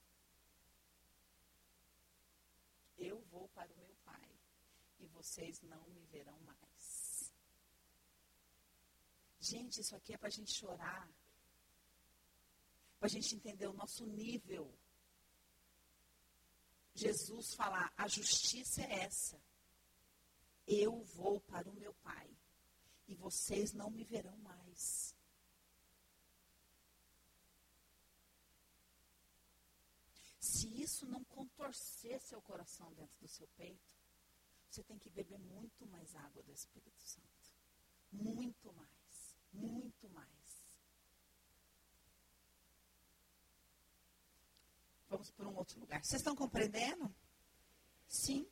eu 3.00 3.20
vou 3.32 3.48
para 3.50 3.72
o 3.72 3.78
meu 3.78 3.96
Pai 4.04 4.30
e 5.00 5.08
vocês 5.08 5.62
não 5.62 5.82
me 5.90 6.06
verão 6.06 6.38
mais. 6.42 7.34
Gente, 9.40 9.82
isso 9.82 9.96
aqui 9.96 10.14
é 10.14 10.18
para 10.18 10.28
a 10.28 10.32
gente 10.32 10.52
chorar, 10.54 11.10
para 13.00 13.08
a 13.08 13.10
gente 13.10 13.36
entender 13.36 13.68
o 13.68 13.74
nosso 13.74 14.06
nível. 14.06 14.72
Jesus 16.94 17.54
falar: 17.54 17.92
a 17.96 18.08
justiça 18.08 18.82
é 18.82 19.04
essa. 19.06 19.42
Eu 20.68 21.02
vou 21.02 21.40
para 21.42 21.70
o 21.70 21.74
meu 21.74 21.94
Pai 21.96 22.30
e 23.08 23.16
vocês 23.16 23.74
não 23.74 23.90
me 23.90 24.04
verão 24.04 24.38
mais. 24.38 25.16
Se 30.50 30.68
isso 30.82 31.06
não 31.06 31.24
contorcer 31.26 32.20
seu 32.22 32.42
coração 32.42 32.92
dentro 32.94 33.16
do 33.20 33.28
seu 33.28 33.48
peito, 33.50 33.96
você 34.68 34.84
tem 34.84 34.98
que 34.98 35.08
beber 35.12 35.38
muito 35.38 35.86
mais 35.86 36.16
água 36.16 36.42
do 36.42 36.52
Espírito 36.52 37.00
Santo. 37.04 37.54
Muito 38.12 38.74
mais. 38.74 39.38
Muito 39.54 40.10
mais. 40.10 40.64
Vamos 45.08 45.30
por 45.32 45.46
um 45.46 45.56
outro 45.56 45.80
lugar. 45.80 46.04
Vocês 46.04 46.20
estão 46.20 46.36
compreendendo? 46.36 47.14
Sim. 48.08 48.50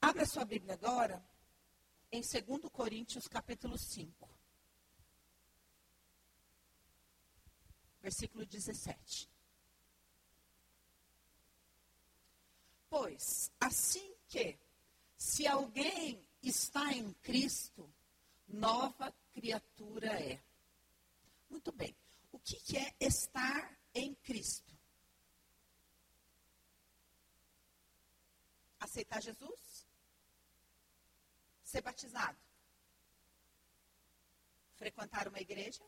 Abra 0.00 0.24
sua 0.24 0.44
Bíblia 0.44 0.74
agora 0.74 1.20
em 2.12 2.20
2 2.20 2.70
Coríntios 2.70 3.26
capítulo 3.26 3.76
5. 3.76 4.30
Versículo 8.00 8.46
17. 8.46 9.31
Pois, 12.92 13.50
assim 13.58 14.14
que, 14.28 14.58
se 15.16 15.46
alguém 15.46 16.28
está 16.42 16.92
em 16.92 17.10
Cristo, 17.22 17.90
nova 18.46 19.10
criatura 19.32 20.08
é. 20.20 20.38
Muito 21.48 21.72
bem. 21.72 21.96
O 22.30 22.38
que, 22.38 22.56
que 22.56 22.76
é 22.76 22.94
estar 23.00 23.78
em 23.94 24.14
Cristo? 24.16 24.78
Aceitar 28.78 29.22
Jesus? 29.22 29.88
Ser 31.62 31.80
batizado? 31.80 32.38
Frequentar 34.74 35.28
uma 35.28 35.40
igreja? 35.40 35.82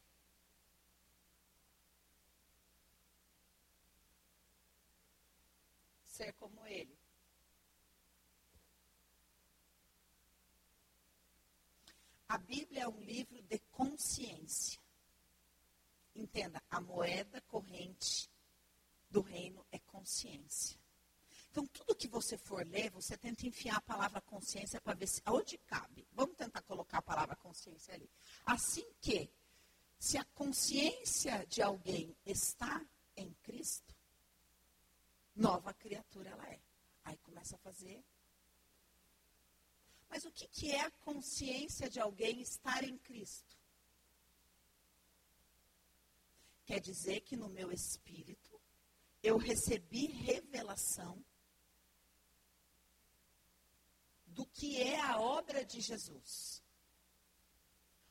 Ser 6.14 6.32
como 6.34 6.64
ele. 6.66 6.96
A 12.28 12.38
Bíblia 12.38 12.84
é 12.84 12.88
um 12.88 13.00
livro 13.00 13.42
de 13.42 13.58
consciência. 13.72 14.80
entenda, 16.14 16.62
a 16.70 16.80
moeda 16.80 17.40
corrente 17.42 18.30
do 19.10 19.20
reino 19.20 19.66
é 19.72 19.80
consciência. 19.80 20.78
Então, 21.50 21.66
tudo 21.66 21.96
que 21.96 22.06
você 22.06 22.38
for 22.38 22.64
ler, 22.66 22.90
você 22.90 23.16
tenta 23.16 23.46
enfiar 23.46 23.76
a 23.76 23.80
palavra 23.80 24.20
consciência 24.20 24.80
para 24.80 24.94
ver 24.94 25.08
se, 25.08 25.20
aonde 25.24 25.58
cabe. 25.58 26.06
Vamos 26.12 26.36
tentar 26.36 26.62
colocar 26.62 26.98
a 26.98 27.02
palavra 27.02 27.36
consciência 27.36 27.94
ali. 27.94 28.08
Assim 28.46 28.88
que, 29.00 29.28
se 29.98 30.16
a 30.16 30.24
consciência 30.24 31.44
de 31.46 31.62
alguém 31.62 32.16
está 32.24 32.84
em 33.16 33.32
Cristo, 33.42 33.93
nova 35.34 35.72
criatura 35.74 36.30
ela 36.30 36.48
é. 36.48 36.60
Aí 37.04 37.16
começa 37.18 37.56
a 37.56 37.58
fazer. 37.58 38.04
Mas 40.08 40.24
o 40.24 40.30
que, 40.30 40.46
que 40.48 40.70
é 40.70 40.80
a 40.80 40.90
consciência 40.90 41.90
de 41.90 42.00
alguém 42.00 42.40
estar 42.40 42.84
em 42.84 42.96
Cristo? 42.98 43.58
Quer 46.64 46.80
dizer 46.80 47.20
que 47.20 47.36
no 47.36 47.48
meu 47.48 47.70
espírito 47.72 48.60
eu 49.22 49.36
recebi 49.36 50.06
revelação 50.06 51.24
do 54.26 54.46
que 54.46 54.80
é 54.80 55.00
a 55.00 55.20
obra 55.20 55.64
de 55.64 55.80
Jesus. 55.80 56.62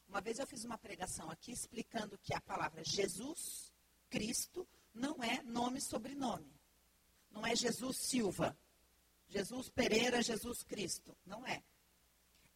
Uma 0.07 0.21
vez 0.21 0.39
eu 0.39 0.47
fiz 0.47 0.63
uma 0.63 0.77
pregação 0.77 1.29
aqui 1.29 1.51
explicando 1.51 2.17
que 2.17 2.33
a 2.35 2.41
palavra 2.41 2.83
Jesus, 2.83 3.73
Cristo, 4.09 4.67
não 4.93 5.23
é 5.23 5.41
nome 5.41 5.79
e 5.79 5.81
sobrenome. 5.81 6.53
Não 7.33 7.45
é 7.45 7.55
Jesus 7.55 7.97
Silva, 7.97 8.57
Jesus 9.27 9.67
Pereira, 9.69 10.21
Jesus 10.21 10.63
Cristo. 10.63 11.17
Não 11.25 11.45
é. 11.45 11.63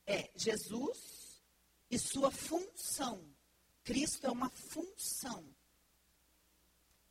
É 0.06 0.32
Jesus 0.36 1.44
e 1.90 1.98
sua 1.98 2.32
função. 2.32 3.28
Cristo 3.84 4.28
é 4.28 4.32
uma 4.32 4.50
função. 4.50 5.44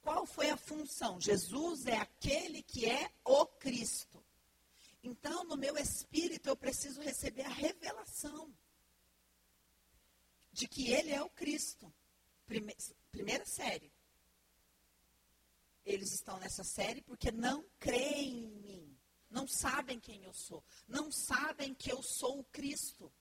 Qual 0.01 0.25
foi 0.25 0.51
a 0.51 0.57
função? 0.57 1.21
Jesus 1.21 1.87
é 1.87 1.97
aquele 1.97 2.63
que 2.63 2.89
é 2.89 3.11
o 3.25 3.45
Cristo. 3.45 4.25
Então, 5.03 5.45
no 5.45 5.57
meu 5.57 5.77
espírito, 5.77 6.49
eu 6.49 6.57
preciso 6.57 7.01
receber 7.01 7.43
a 7.43 7.49
revelação 7.49 8.55
de 10.53 10.69
que 10.69 10.91
Ele 10.91 11.11
é 11.11 11.23
o 11.23 11.31
Cristo. 11.31 11.93
Prime 12.47 12.75
primeira 13.11 13.45
série. 13.45 13.93
Eles 15.87 16.13
estão 16.13 16.37
nessa 16.41 16.65
série 16.65 17.01
porque 17.01 17.31
não 17.31 17.65
creem 17.79 18.45
em 18.45 18.51
mim. 18.57 18.99
Não 19.31 19.47
sabem 19.47 20.01
quem 20.01 20.25
eu 20.25 20.33
sou. 20.33 20.65
Não 20.89 21.13
sabem 21.13 21.73
que 21.73 21.93
eu 21.93 22.03
sou 22.03 22.41
o 22.41 22.45
Cristo. 22.45 23.13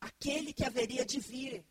Aquele 0.00 0.52
que 0.52 0.64
haveria 0.64 1.04
de 1.04 1.20
vir. 1.20 1.64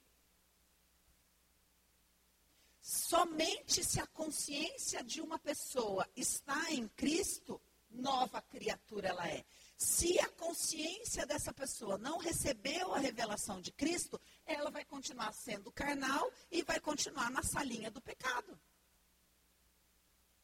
Somente 2.82 3.84
se 3.84 3.99
a 3.99 4.08
consciência 4.08 5.04
de 5.04 5.21
uma 5.21 5.38
pessoa 5.38 6.08
está 6.15 6.71
em 6.71 6.88
Cristo, 6.88 7.62
nova 7.89 8.41
criatura 8.41 9.10
ela 9.10 9.27
é. 9.27 9.45
Se 9.77 10.17
a 10.19 10.30
consciência 10.30 11.25
dessa 11.25 11.54
pessoa 11.54 11.97
não 11.97 12.17
recebeu 12.17 12.93
a 12.93 12.99
revelação 12.99 13.60
de 13.60 13.71
Cristo, 13.71 14.19
ela 14.45 14.71
vai 14.71 14.86
continuar 14.86 15.34
sendo 15.34 15.71
carnal 15.71 16.32
e 16.49 16.63
vai 16.63 16.80
continuar 16.80 17.30
na 17.30 17.43
salinha 17.43 17.91
do 17.91 18.01
pecado. 18.01 18.58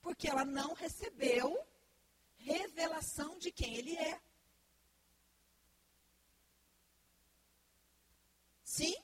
Porque 0.07 0.29
ela 0.29 0.45
não 0.45 0.73
recebeu 0.73 1.67
revelação 2.37 3.37
de 3.37 3.51
quem 3.51 3.75
ele 3.75 3.93
é. 3.97 4.21
Sim? 8.63 8.95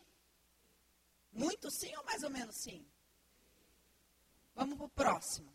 Muito 1.29 1.69
sim 1.69 1.93
ou 1.97 2.05
mais 2.05 2.23
ou 2.23 2.29
menos 2.29 2.55
sim? 2.55 2.87
Vamos 4.55 4.77
para 4.77 4.85
o 4.85 4.89
próximo. 4.89 5.53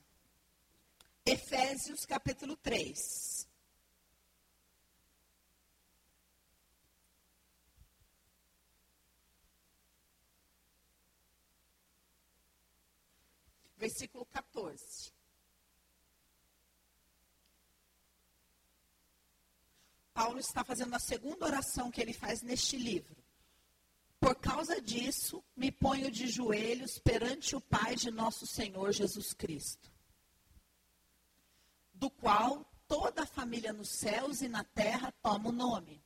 Efésios 1.24 2.04
capítulo 2.04 2.54
3. 2.54 3.48
Versículo 13.78 14.26
14. 14.26 15.16
Paulo 20.18 20.40
está 20.40 20.64
fazendo 20.64 20.94
a 20.94 20.98
segunda 20.98 21.46
oração 21.46 21.92
que 21.92 22.00
ele 22.00 22.12
faz 22.12 22.42
neste 22.42 22.76
livro. 22.76 23.16
Por 24.18 24.34
causa 24.34 24.80
disso, 24.80 25.44
me 25.54 25.70
ponho 25.70 26.10
de 26.10 26.26
joelhos 26.26 26.98
perante 26.98 27.54
o 27.54 27.60
Pai 27.60 27.94
de 27.94 28.10
nosso 28.10 28.44
Senhor 28.44 28.90
Jesus 28.90 29.32
Cristo 29.32 29.88
do 31.94 32.10
qual 32.10 32.64
toda 32.86 33.22
a 33.22 33.26
família 33.26 33.72
nos 33.72 33.90
céus 33.90 34.40
e 34.40 34.48
na 34.48 34.64
terra 34.64 35.12
toma 35.20 35.50
o 35.50 35.52
nome. 35.52 36.02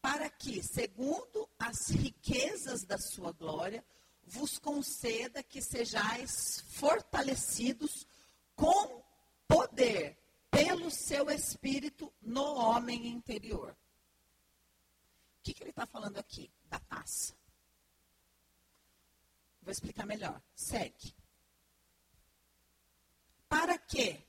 Para 0.00 0.28
que, 0.30 0.62
segundo 0.62 1.48
as 1.58 1.88
riquezas 1.88 2.82
da 2.84 2.98
sua 2.98 3.32
glória, 3.32 3.84
vos 4.24 4.58
conceda 4.58 5.42
que 5.42 5.62
sejais 5.62 6.64
fortalecidos 6.70 8.06
com 8.54 9.02
poder 9.46 10.25
pelo 10.56 10.90
seu 10.90 11.30
espírito 11.30 12.12
no 12.22 12.54
homem 12.54 13.08
interior. 13.08 13.70
O 13.70 15.42
que, 15.42 15.54
que 15.54 15.62
ele 15.62 15.70
está 15.70 15.86
falando 15.86 16.18
aqui? 16.18 16.50
Da 16.64 16.78
taça. 16.78 17.34
Vou 19.62 19.70
explicar 19.70 20.06
melhor. 20.06 20.40
Segue 20.54 21.14
para 23.48 23.78
que 23.78 24.22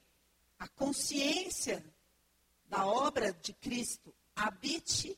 a 0.59 0.67
consciência 0.69 1.83
da 2.67 2.85
obra 2.85 3.33
de 3.33 3.53
Cristo 3.53 4.13
habite 4.35 5.17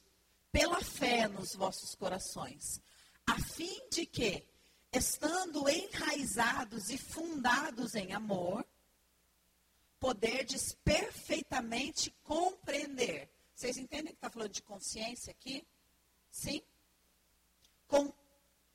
pela 0.51 0.81
fé 0.81 1.27
nos 1.27 1.53
vossos 1.53 1.95
corações, 1.95 2.81
a 3.25 3.39
fim 3.39 3.87
de 3.89 4.05
que, 4.05 4.45
estando 4.91 5.69
enraizados 5.69 6.89
e 6.89 6.97
fundados 6.97 7.95
em 7.95 8.13
amor, 8.13 8.65
poderdes 9.99 10.73
compreender. 12.23 13.29
Vocês 13.55 13.77
entendem 13.77 14.13
que 14.13 14.17
está 14.17 14.29
falando 14.29 14.51
de 14.51 14.61
consciência 14.61 15.31
aqui? 15.31 15.65
Sim? 16.31 16.61
Com, 17.87 18.13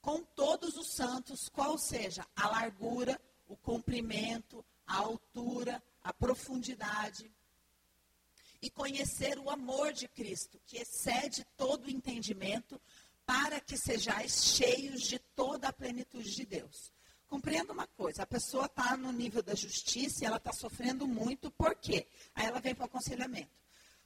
com 0.01 0.23
todos 0.23 0.77
os 0.77 0.89
santos, 0.93 1.49
qual 1.49 1.79
seja 1.79 2.27
a 2.37 2.49
largura, 2.49 3.21
o 3.49 3.57
comprimento, 3.57 4.65
a 4.87 4.99
altura, 4.99 5.83
a 6.03 6.13
profundidade. 6.13 7.31
E 8.61 8.71
conhecer 8.71 9.39
o 9.39 9.51
amor 9.51 9.93
de 9.93 10.09
Cristo, 10.09 10.61
que 10.67 10.79
excede 10.79 11.45
todo 11.57 11.87
o 11.87 11.91
entendimento, 11.91 12.81
para 13.27 13.61
que 13.61 13.77
sejais 13.77 14.45
cheios 14.45 15.03
de 15.03 15.19
toda 15.19 15.69
a 15.69 15.73
plenitude 15.73 16.35
de 16.35 16.45
Deus. 16.45 16.93
Compreenda 17.35 17.73
uma 17.73 17.89
coisa, 17.89 18.23
a 18.23 18.27
pessoa 18.27 18.67
está 18.67 18.97
no 18.97 19.11
nível 19.11 19.43
da 19.43 19.57
justiça 19.57 20.23
e 20.23 20.27
ela 20.27 20.37
está 20.37 20.53
sofrendo 20.53 21.05
muito, 21.05 21.51
por 21.51 21.75
quê? 21.75 22.07
Aí 22.33 22.47
ela 22.47 22.61
vem 22.61 22.77
para 22.77 22.85
o 22.85 22.87
aconselhamento. 22.87 23.51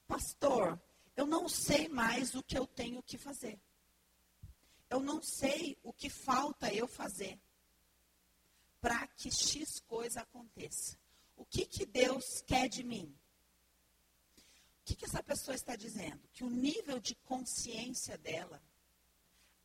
Pastor, 0.07 0.81
eu 1.15 1.27
não 1.27 1.47
sei 1.47 1.87
mais 1.87 2.33
o 2.33 2.41
que 2.41 2.57
eu 2.57 2.65
tenho 2.65 3.03
que 3.03 3.19
fazer. 3.19 3.61
Eu 4.89 4.99
não 4.99 5.21
sei 5.21 5.77
o 5.83 5.93
que 5.93 6.09
falta 6.09 6.73
eu 6.73 6.87
fazer 6.87 7.39
para 8.81 9.05
que 9.05 9.29
X 9.29 9.79
coisa 9.81 10.21
aconteça. 10.21 10.97
O 11.37 11.45
que, 11.45 11.67
que 11.67 11.85
Deus 11.85 12.41
quer 12.47 12.67
de 12.67 12.83
mim? 12.83 13.15
O 14.81 14.85
que, 14.85 14.95
que 14.95 15.05
essa 15.05 15.21
pessoa 15.21 15.53
está 15.53 15.75
dizendo? 15.75 16.19
Que 16.33 16.43
o 16.43 16.49
nível 16.49 16.99
de 16.99 17.13
consciência 17.13 18.17
dela 18.17 18.59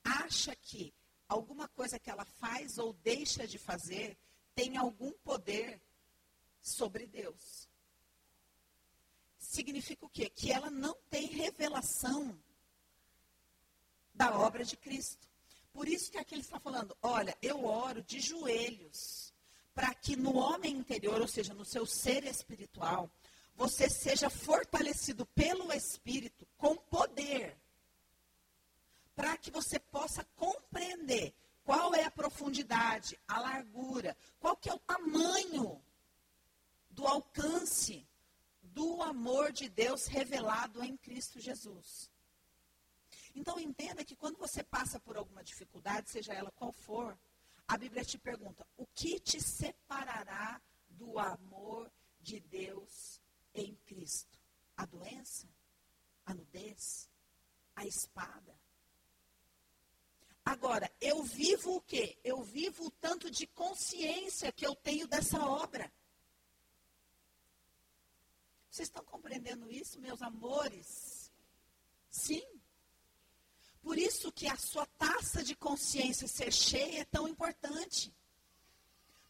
acha 0.04 0.54
que 0.54 0.92
alguma 1.28 1.68
coisa 1.68 1.98
que 1.98 2.10
ela 2.10 2.24
faz 2.24 2.78
ou 2.78 2.92
deixa 2.92 3.46
de 3.46 3.58
fazer 3.58 4.16
tem 4.54 4.76
algum 4.76 5.12
poder 5.12 5.80
sobre 6.60 7.06
Deus. 7.06 7.68
Significa 9.38 10.06
o 10.06 10.08
quê? 10.08 10.28
Que 10.28 10.52
ela 10.52 10.70
não 10.70 10.94
tem 11.10 11.26
revelação 11.26 12.38
da 14.14 14.38
obra 14.38 14.64
de 14.64 14.76
Cristo. 14.76 15.28
Por 15.72 15.88
isso 15.88 16.10
que 16.10 16.18
aqui 16.18 16.34
ele 16.34 16.42
está 16.42 16.58
falando, 16.60 16.96
olha, 17.02 17.36
eu 17.42 17.64
oro 17.64 18.02
de 18.02 18.20
joelhos 18.20 19.32
para 19.74 19.92
que 19.92 20.14
no 20.14 20.36
homem 20.36 20.76
interior, 20.76 21.20
ou 21.20 21.26
seja, 21.26 21.52
no 21.52 21.64
seu 21.64 21.84
ser 21.84 22.24
espiritual, 22.24 23.10
você 23.56 23.90
seja 23.90 24.30
fortalecido 24.30 25.26
pelo 25.26 25.72
Espírito 25.72 26.46
com 26.56 26.76
poder, 26.76 27.56
para 29.14 29.36
que 29.36 29.50
você 29.50 29.78
possa 29.78 30.24
compreender 30.36 31.34
qual 31.64 31.94
é 31.94 32.04
a 32.04 32.10
profundidade, 32.10 33.18
a 33.26 33.40
largura, 33.40 34.16
qual 34.38 34.56
que 34.56 34.68
é 34.68 34.74
o 34.74 34.78
tamanho 34.78 35.82
do 36.90 37.06
alcance 37.06 38.06
do 38.62 39.02
amor 39.02 39.52
de 39.52 39.68
Deus 39.68 40.06
revelado 40.06 40.82
em 40.82 40.96
Cristo 40.96 41.40
Jesus. 41.40 42.10
Então 43.34 43.58
entenda 43.58 44.04
que 44.04 44.14
quando 44.16 44.36
você 44.36 44.62
passa 44.62 45.00
por 45.00 45.16
alguma 45.16 45.42
dificuldade, 45.42 46.10
seja 46.10 46.32
ela 46.32 46.50
qual 46.52 46.72
for, 46.72 47.18
a 47.66 47.76
Bíblia 47.76 48.04
te 48.04 48.18
pergunta: 48.18 48.66
o 48.76 48.86
que 48.86 49.18
te 49.18 49.40
separará 49.40 50.60
do 50.88 51.18
amor 51.18 51.90
de 52.20 52.40
Deus 52.40 53.20
em 53.54 53.74
Cristo? 53.86 54.38
A 54.76 54.84
doença? 54.84 55.48
A 56.26 56.34
nudez? 56.34 57.08
A 57.74 57.84
espada? 57.84 58.63
Agora, 60.44 60.92
eu 61.00 61.22
vivo 61.22 61.76
o 61.76 61.80
quê? 61.80 62.18
Eu 62.22 62.42
vivo 62.42 62.86
o 62.86 62.90
tanto 62.90 63.30
de 63.30 63.46
consciência 63.46 64.52
que 64.52 64.66
eu 64.66 64.74
tenho 64.74 65.08
dessa 65.08 65.38
obra. 65.38 65.90
Vocês 68.70 68.88
estão 68.88 69.04
compreendendo 69.04 69.70
isso, 69.70 70.00
meus 70.00 70.20
amores? 70.20 71.32
Sim. 72.10 72.44
Por 73.80 73.96
isso 73.96 74.32
que 74.32 74.46
a 74.46 74.56
sua 74.56 74.84
taça 74.86 75.42
de 75.42 75.54
consciência 75.54 76.28
ser 76.28 76.52
cheia 76.52 77.00
é 77.00 77.04
tão 77.04 77.26
importante. 77.26 78.12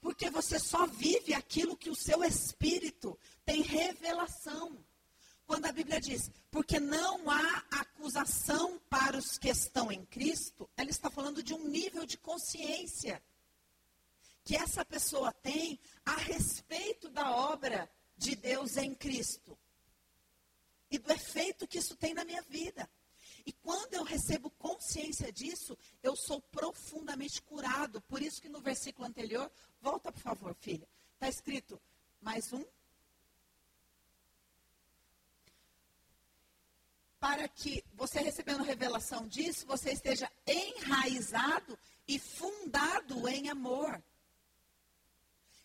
Porque 0.00 0.30
você 0.30 0.58
só 0.58 0.86
vive 0.86 1.32
aquilo 1.32 1.76
que 1.76 1.90
o 1.90 1.94
seu 1.94 2.24
espírito 2.24 3.18
tem 3.44 3.62
revelação. 3.62 4.84
Quando 5.46 5.66
a 5.66 5.72
Bíblia 5.72 6.00
diz, 6.00 6.30
porque 6.50 6.80
não 6.80 7.30
há 7.30 7.64
acusação 7.70 8.78
para 8.88 9.16
os 9.18 9.38
que 9.38 9.48
estão 9.48 9.92
em 9.92 10.04
Cristo, 10.06 10.68
ela 10.76 10.90
está 10.90 11.10
falando 11.10 11.42
de 11.42 11.52
um 11.52 11.68
nível 11.68 12.06
de 12.06 12.16
consciência 12.16 13.22
que 14.42 14.56
essa 14.56 14.84
pessoa 14.84 15.32
tem 15.32 15.78
a 16.04 16.16
respeito 16.16 17.08
da 17.08 17.30
obra 17.30 17.90
de 18.16 18.36
Deus 18.36 18.76
em 18.76 18.94
Cristo 18.94 19.58
e 20.90 20.98
do 20.98 21.10
efeito 21.10 21.66
que 21.66 21.78
isso 21.78 21.96
tem 21.96 22.14
na 22.14 22.24
minha 22.24 22.42
vida. 22.42 22.88
E 23.46 23.52
quando 23.52 23.94
eu 23.94 24.04
recebo 24.04 24.50
consciência 24.50 25.30
disso, 25.32 25.76
eu 26.02 26.16
sou 26.16 26.40
profundamente 26.40 27.42
curado. 27.42 28.00
Por 28.02 28.22
isso 28.22 28.40
que 28.40 28.48
no 28.48 28.60
versículo 28.60 29.06
anterior, 29.06 29.50
volta 29.80 30.10
por 30.10 30.20
favor, 30.20 30.54
filha, 30.54 30.88
está 31.14 31.28
escrito 31.28 31.80
mais 32.20 32.52
um 32.52 32.64
para 37.24 37.48
que 37.48 37.82
você 37.94 38.20
recebendo 38.20 38.62
revelação 38.62 39.26
disso, 39.26 39.64
você 39.64 39.92
esteja 39.92 40.30
enraizado 40.46 41.78
e 42.06 42.18
fundado 42.18 43.26
em 43.26 43.48
amor. 43.48 44.04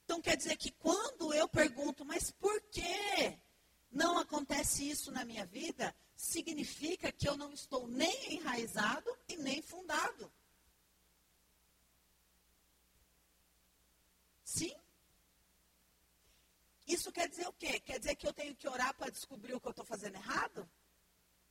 Então 0.06 0.22
quer 0.22 0.38
dizer 0.38 0.56
que 0.56 0.72
quando 0.72 1.34
eu 1.34 1.50
pergunto, 1.50 2.06
mas 2.06 2.32
por 2.32 2.62
que 2.72 3.38
não 3.92 4.18
acontece 4.18 4.90
isso 4.90 5.12
na 5.12 5.26
minha 5.26 5.46
vida? 5.46 5.94
Significa 6.16 7.12
que 7.12 7.28
eu 7.28 7.36
não 7.36 7.52
estou 7.52 7.90
nem 7.90 8.36
enraizado 8.36 9.14
e 9.28 9.36
nem 9.36 9.62
fundado. 9.62 10.32
Sim? 14.46 14.74
Isso 16.88 17.12
quer 17.12 17.28
dizer 17.28 17.50
o 17.50 17.54
quê? 17.54 17.82
Quer 17.82 18.00
dizer 18.00 18.16
que 18.16 18.26
eu 18.26 18.32
tenho 18.32 18.56
que 18.56 18.70
orar 18.70 18.94
para 18.94 19.12
descobrir 19.12 19.56
o 19.56 19.60
que 19.60 19.68
eu 19.68 19.72
estou 19.72 19.86
fazendo 19.86 20.16
errado? 20.16 20.66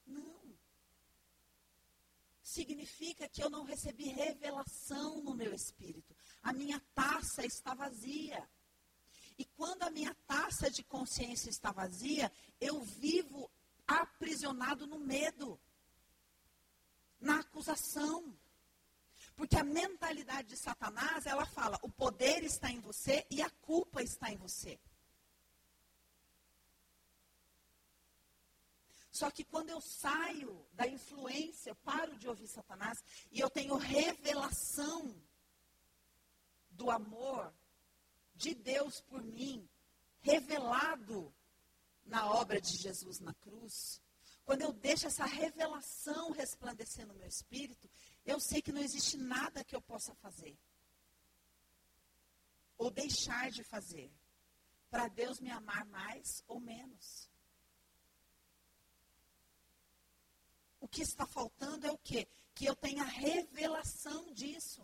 Não. 0.08 0.56
Significa 2.42 3.28
que 3.28 3.42
eu 3.42 3.50
não 3.50 3.62
recebi 3.62 4.08
revelação 4.08 5.22
no 5.22 5.34
meu 5.34 5.54
espírito. 5.54 6.16
A 6.42 6.52
minha 6.52 6.80
taça 6.94 7.44
está 7.44 7.74
vazia. 7.74 8.48
E 9.38 9.44
quando 9.44 9.84
a 9.84 9.90
minha 9.90 10.14
taça 10.26 10.68
de 10.68 10.82
consciência 10.82 11.48
está 11.50 11.70
vazia, 11.70 12.32
eu 12.60 12.80
vivo 12.82 13.48
aprisionado 13.86 14.86
no 14.86 14.98
medo, 14.98 15.60
na 17.20 17.40
acusação. 17.40 18.36
Porque 19.36 19.56
a 19.56 19.62
mentalidade 19.62 20.48
de 20.48 20.56
Satanás, 20.56 21.26
ela 21.26 21.46
fala: 21.46 21.78
o 21.82 21.88
poder 21.88 22.42
está 22.42 22.70
em 22.70 22.80
você 22.80 23.24
e 23.30 23.40
a 23.40 23.50
culpa 23.50 24.02
está 24.02 24.32
em 24.32 24.36
você. 24.36 24.80
Só 29.10 29.30
que 29.30 29.44
quando 29.44 29.70
eu 29.70 29.80
saio 29.80 30.66
da 30.72 30.86
influência, 30.86 31.70
eu 31.70 31.76
paro 31.76 32.16
de 32.16 32.28
ouvir 32.28 32.46
Satanás 32.46 33.02
e 33.30 33.40
eu 33.40 33.48
tenho 33.48 33.74
revelação 33.76 35.14
do 36.70 36.90
amor 36.90 37.52
de 38.34 38.54
Deus 38.54 39.00
por 39.00 39.22
mim, 39.22 39.68
revelado 40.20 41.34
na 42.04 42.30
obra 42.30 42.60
de 42.60 42.76
Jesus 42.76 43.18
na 43.18 43.34
cruz. 43.34 44.00
Quando 44.44 44.62
eu 44.62 44.72
deixo 44.72 45.06
essa 45.06 45.26
revelação 45.26 46.30
resplandecer 46.30 47.06
no 47.06 47.14
meu 47.14 47.26
espírito, 47.26 47.90
eu 48.24 48.38
sei 48.38 48.62
que 48.62 48.72
não 48.72 48.80
existe 48.80 49.16
nada 49.16 49.64
que 49.64 49.74
eu 49.74 49.80
possa 49.82 50.14
fazer 50.14 50.56
ou 52.78 52.90
deixar 52.90 53.50
de 53.50 53.64
fazer 53.64 54.10
para 54.88 55.08
Deus 55.08 55.40
me 55.40 55.50
amar 55.50 55.84
mais 55.86 56.42
ou 56.46 56.60
menos. 56.60 57.17
O 60.88 60.90
que 60.90 61.02
está 61.02 61.26
faltando 61.26 61.86
é 61.86 61.90
o 61.90 61.98
quê? 61.98 62.26
Que 62.54 62.64
eu 62.64 62.74
tenha 62.74 63.04
revelação 63.04 64.32
disso. 64.32 64.82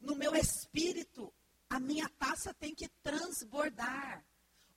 No 0.00 0.16
meu 0.16 0.34
espírito, 0.34 1.32
a 1.70 1.78
minha 1.78 2.08
taça 2.08 2.52
tem 2.52 2.74
que 2.74 2.88
transbordar. 3.04 4.26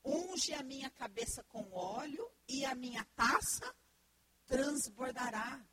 Unge 0.05 0.53
a 0.53 0.61
minha 0.61 0.87
cabeça 0.91 1.43
com 1.45 1.73
óleo 1.73 2.31
e 2.47 2.63
a 2.63 2.75
minha 2.75 3.03
taça 3.15 3.75
transbordará. 4.45 5.65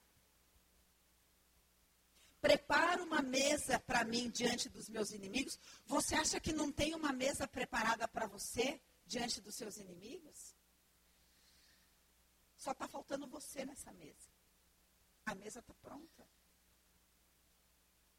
Prepara 2.41 3.03
uma 3.03 3.21
mesa 3.21 3.79
para 3.79 4.05
mim 4.05 4.31
diante 4.31 4.71
dos 4.71 4.89
meus 4.89 5.11
inimigos. 5.11 5.59
Você 5.85 6.15
acha 6.15 6.41
que 6.41 6.51
não 6.51 6.73
tem 6.73 6.95
uma 6.95 7.13
mesa 7.13 7.47
preparada 7.47 8.09
para 8.09 8.27
você 8.27 8.81
diante 9.05 9.39
dos 9.43 9.55
seus 9.55 9.77
inimigos? 9.77 10.57
Só 12.57 12.71
está 12.73 12.89
faltando 12.89 13.27
você 13.27 13.67
nessa 13.67 13.93
mesa. 13.93 14.32
A 15.33 15.35
mesa 15.35 15.61
está 15.61 15.73
pronta. 15.75 16.29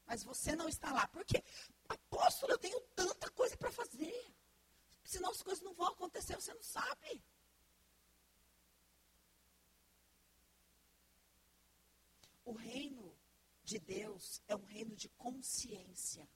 Mas 0.07 0.23
você 0.23 0.55
não 0.55 0.67
está 0.67 0.91
lá. 0.91 1.07
Por 1.07 1.23
quê? 1.23 1.43
Apóstolo, 1.87 2.53
eu 2.53 2.57
tenho 2.57 2.81
tanta 2.95 3.29
coisa 3.29 3.55
para 3.55 3.71
fazer. 3.71 4.33
Senão 5.03 5.29
as 5.29 5.43
coisas 5.43 5.63
não 5.63 5.75
vão 5.75 5.87
acontecer, 5.87 6.35
você 6.35 6.51
não 6.53 6.63
sabe. 6.63 7.23
O 12.43 12.53
reino 12.53 13.15
de 13.63 13.77
Deus 13.77 14.41
é 14.47 14.55
um 14.55 14.65
reino 14.65 14.95
de 14.95 15.07
consciência. 15.09 16.27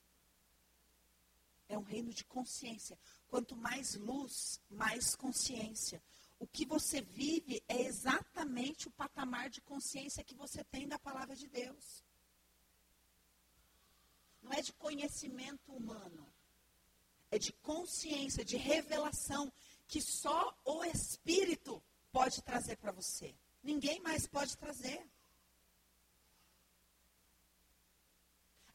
É 1.68 1.76
um 1.76 1.84
reino 1.84 2.14
de 2.14 2.24
consciência. 2.24 3.00
Quanto 3.28 3.56
mais 3.56 3.96
luz, 3.96 4.62
mais 4.70 5.16
consciência. 5.16 6.04
O 6.40 6.46
que 6.46 6.66
você 6.66 7.02
vive 7.02 7.64
é 7.68 7.82
exatamente 7.82 8.88
o 8.88 8.92
patamar 8.92 9.50
de 9.50 9.62
consciência 9.62 10.24
que 10.24 10.36
você 10.36 10.64
tem 10.64 10.88
da 10.88 11.00
palavra 11.00 11.36
de 11.36 11.48
Deus. 11.48 12.04
Não 14.42 14.54
é 14.54 14.62
de 14.62 14.72
conhecimento 14.74 15.72
humano. 15.74 16.26
É 17.32 17.38
de 17.38 17.52
consciência, 17.52 18.46
de 18.46 18.56
revelação 18.56 19.52
que 19.88 20.02
só 20.02 20.56
o 20.64 20.84
Espírito 20.86 21.82
pode 22.12 22.42
trazer 22.42 22.78
para 22.78 22.92
você. 22.92 23.36
Ninguém 23.64 24.00
mais 24.00 24.28
pode 24.28 24.56
trazer. 24.58 25.06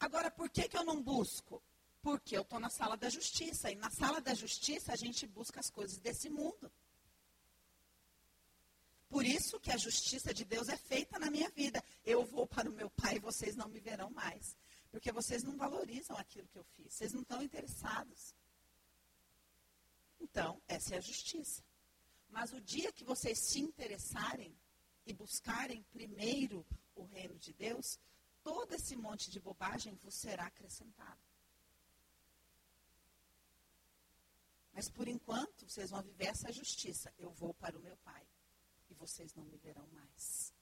Agora, 0.00 0.30
por 0.30 0.50
que, 0.50 0.68
que 0.68 0.76
eu 0.76 0.84
não 0.84 1.00
busco? 1.00 1.62
Porque 2.02 2.36
eu 2.36 2.42
estou 2.42 2.58
na 2.58 2.68
sala 2.68 2.96
da 2.96 3.08
justiça. 3.08 3.70
E 3.70 3.76
na 3.76 3.88
sala 3.88 4.20
da 4.20 4.34
justiça 4.34 4.92
a 4.92 4.96
gente 4.96 5.26
busca 5.26 5.60
as 5.60 5.70
coisas 5.70 5.98
desse 5.98 6.28
mundo. 6.28 6.70
Por 9.12 9.26
isso 9.26 9.60
que 9.60 9.70
a 9.70 9.76
justiça 9.76 10.32
de 10.32 10.42
Deus 10.42 10.70
é 10.70 10.76
feita 10.78 11.18
na 11.18 11.30
minha 11.30 11.50
vida. 11.50 11.84
Eu 12.02 12.24
vou 12.24 12.46
para 12.46 12.70
o 12.70 12.72
meu 12.72 12.88
pai 12.88 13.16
e 13.16 13.18
vocês 13.18 13.54
não 13.54 13.68
me 13.68 13.78
verão 13.78 14.08
mais. 14.08 14.56
Porque 14.90 15.12
vocês 15.12 15.42
não 15.42 15.54
valorizam 15.54 16.16
aquilo 16.16 16.48
que 16.48 16.58
eu 16.58 16.64
fiz. 16.64 16.94
Vocês 16.94 17.12
não 17.12 17.20
estão 17.20 17.42
interessados. 17.42 18.34
Então, 20.18 20.62
essa 20.66 20.94
é 20.94 20.96
a 20.96 21.02
justiça. 21.02 21.62
Mas 22.30 22.54
o 22.54 22.60
dia 22.62 22.90
que 22.90 23.04
vocês 23.04 23.38
se 23.38 23.60
interessarem 23.60 24.56
e 25.04 25.12
buscarem 25.12 25.82
primeiro 25.92 26.64
o 26.94 27.04
reino 27.04 27.38
de 27.38 27.52
Deus, 27.52 28.00
todo 28.42 28.72
esse 28.72 28.96
monte 28.96 29.30
de 29.30 29.38
bobagem 29.38 29.94
vos 29.96 30.14
será 30.14 30.46
acrescentado. 30.46 31.20
Mas 34.72 34.88
por 34.88 35.06
enquanto, 35.06 35.68
vocês 35.68 35.90
vão 35.90 36.00
viver 36.00 36.28
essa 36.28 36.50
justiça. 36.50 37.12
Eu 37.18 37.30
vou 37.30 37.52
para 37.52 37.76
o 37.76 37.82
meu 37.82 37.98
pai 37.98 38.26
vocês 39.02 39.34
não 39.34 39.44
me 39.44 39.56
verão 39.56 39.84
mais. 39.88 40.54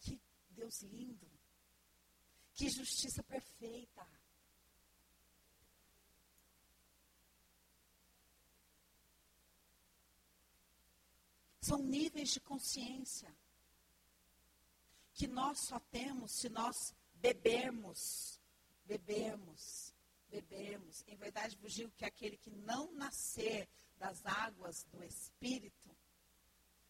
Que 0.00 0.20
Deus 0.50 0.82
lindo. 0.82 1.30
Que 2.54 2.68
justiça 2.68 3.22
perfeita. 3.22 4.04
São 11.60 11.78
níveis 11.78 12.30
de 12.30 12.40
consciência 12.40 13.32
que 15.14 15.28
nós 15.28 15.60
só 15.60 15.78
temos 15.78 16.32
se 16.32 16.48
nós 16.48 16.94
bebermos, 17.14 18.40
bebermos, 18.84 19.87
bebermos. 20.28 21.04
Em 21.06 21.16
verdade 21.16 21.56
vos 21.56 21.72
digo 21.72 21.92
que 21.92 22.04
aquele 22.04 22.36
que 22.36 22.50
não 22.50 22.92
nascer 22.92 23.68
das 23.98 24.24
águas 24.24 24.84
do 24.84 25.02
Espírito 25.02 25.96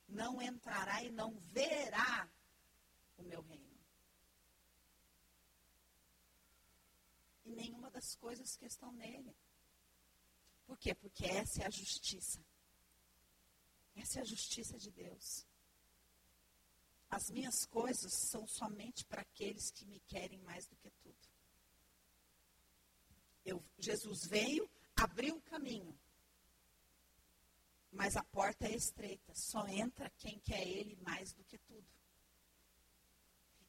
não 0.08 0.40
entrará 0.40 1.02
e 1.02 1.10
não 1.10 1.38
verá 1.38 2.28
o 3.16 3.22
meu 3.22 3.42
reino. 3.42 3.78
E 7.44 7.50
nenhuma 7.50 7.90
das 7.90 8.14
coisas 8.16 8.56
que 8.56 8.66
estão 8.66 8.92
nele. 8.92 9.34
Por 10.66 10.76
quê? 10.78 10.94
Porque 10.94 11.24
essa 11.24 11.62
é 11.62 11.66
a 11.66 11.70
justiça. 11.70 12.44
Essa 13.96 14.18
é 14.18 14.22
a 14.22 14.24
justiça 14.24 14.78
de 14.78 14.90
Deus. 14.90 15.46
As 17.10 17.30
minhas 17.30 17.64
coisas 17.64 18.12
são 18.12 18.46
somente 18.46 19.04
para 19.06 19.22
aqueles 19.22 19.70
que 19.70 19.86
me 19.86 19.98
querem 20.00 20.38
mais 20.40 20.66
do 20.66 20.76
que 20.76 20.90
tudo. 20.90 21.27
Eu, 23.48 23.64
Jesus 23.78 24.26
veio, 24.26 24.68
abriu 24.94 25.36
o 25.36 25.42
caminho. 25.42 25.98
Mas 27.90 28.14
a 28.16 28.22
porta 28.22 28.66
é 28.66 28.74
estreita. 28.74 29.34
Só 29.34 29.66
entra 29.66 30.10
quem 30.18 30.38
quer 30.40 30.66
Ele 30.66 30.96
mais 30.96 31.32
do 31.32 31.42
que 31.44 31.56
tudo. 31.58 31.86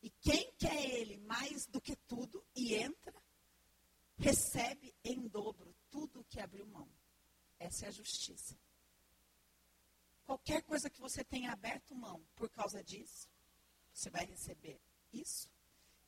E 0.02 0.10
quem 0.10 0.52
quer 0.58 0.86
Ele 1.00 1.18
mais 1.18 1.66
do 1.66 1.80
que 1.80 1.96
tudo 1.96 2.46
e 2.54 2.76
entra, 2.76 3.16
recebe 4.18 4.94
em 5.04 5.28
dobro 5.28 5.74
tudo 5.90 6.26
que 6.26 6.42
abriu 6.42 6.68
mão. 6.68 6.90
Essa 7.58 7.86
é 7.86 7.88
a 7.88 7.92
justiça. 7.92 8.58
Qualquer 10.26 10.62
coisa 10.64 10.90
que 10.90 11.00
você 11.00 11.24
tenha 11.24 11.52
aberto 11.52 11.96
mão 11.96 12.22
por 12.36 12.50
causa 12.50 12.84
disso, 12.84 13.30
você 13.94 14.10
vai 14.10 14.26
receber 14.26 14.80
isso 15.12 15.50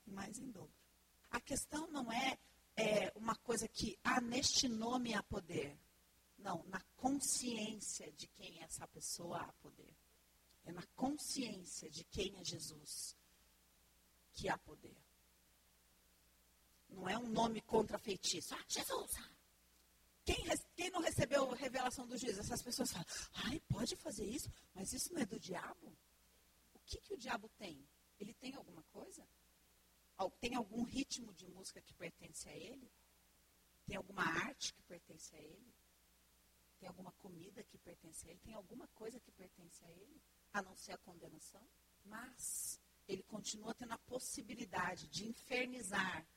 e 0.05 0.11
mais 0.11 0.37
em 0.37 0.51
dobro. 0.51 0.75
A 1.31 1.39
questão 1.39 1.87
não 1.87 2.11
é, 2.11 2.37
é 2.81 3.11
uma 3.15 3.35
coisa 3.35 3.67
que, 3.67 3.97
ah, 4.03 4.19
neste 4.19 4.67
nome 4.67 5.13
há 5.13 5.21
poder. 5.23 5.77
Não, 6.37 6.63
na 6.65 6.81
consciência 6.97 8.11
de 8.13 8.27
quem 8.27 8.61
essa 8.63 8.87
pessoa 8.87 9.39
há 9.39 9.53
poder. 9.53 9.95
É 10.65 10.71
na 10.71 10.83
consciência 10.95 11.89
de 11.89 12.03
quem 12.05 12.35
é 12.39 12.43
Jesus 12.43 13.15
que 14.33 14.49
há 14.49 14.57
poder. 14.57 14.97
Não 16.89 17.07
é 17.07 17.17
um 17.17 17.27
nome 17.27 17.61
contra 17.61 17.97
feitiço. 17.97 18.53
Ah, 18.55 18.63
Jesus! 18.67 19.11
Ah, 19.17 19.29
quem, 20.23 20.37
quem 20.75 20.89
não 20.91 21.01
recebeu 21.01 21.49
revelação 21.49 22.07
do 22.07 22.17
juiz? 22.17 22.37
Essas 22.37 22.61
pessoas 22.61 22.91
falam, 22.91 23.07
ai, 23.45 23.59
pode 23.67 23.95
fazer 23.95 24.25
isso, 24.25 24.51
mas 24.73 24.93
isso 24.93 25.13
não 25.13 25.21
é 25.21 25.25
do 25.25 25.39
diabo? 25.39 25.95
O 26.73 26.79
que, 26.85 26.99
que 26.99 27.13
o 27.13 27.17
diabo 27.17 27.49
tem? 27.57 27.87
Ele 28.19 28.33
tem 28.35 28.53
alguma 28.55 28.83
coisa? 28.83 29.27
Tem 30.29 30.55
algum 30.55 30.83
ritmo 30.83 31.33
de 31.33 31.47
música 31.47 31.81
que 31.81 31.93
pertence 31.93 32.47
a 32.49 32.55
ele? 32.55 32.91
Tem 33.85 33.95
alguma 33.95 34.23
arte 34.23 34.73
que 34.73 34.83
pertence 34.83 35.35
a 35.35 35.39
ele? 35.39 35.73
Tem 36.79 36.87
alguma 36.87 37.11
comida 37.13 37.63
que 37.63 37.77
pertence 37.77 38.27
a 38.27 38.31
ele? 38.31 38.39
Tem 38.39 38.53
alguma 38.53 38.87
coisa 38.89 39.19
que 39.19 39.31
pertence 39.31 39.83
a 39.83 39.89
ele? 39.89 40.21
A 40.53 40.61
não 40.61 40.75
ser 40.75 40.93
a 40.93 40.97
condenação? 40.97 41.65
Mas 42.05 42.79
ele 43.07 43.23
continua 43.23 43.73
tendo 43.73 43.93
a 43.93 43.97
possibilidade 43.97 45.07
de 45.07 45.27
infernizar 45.27 46.27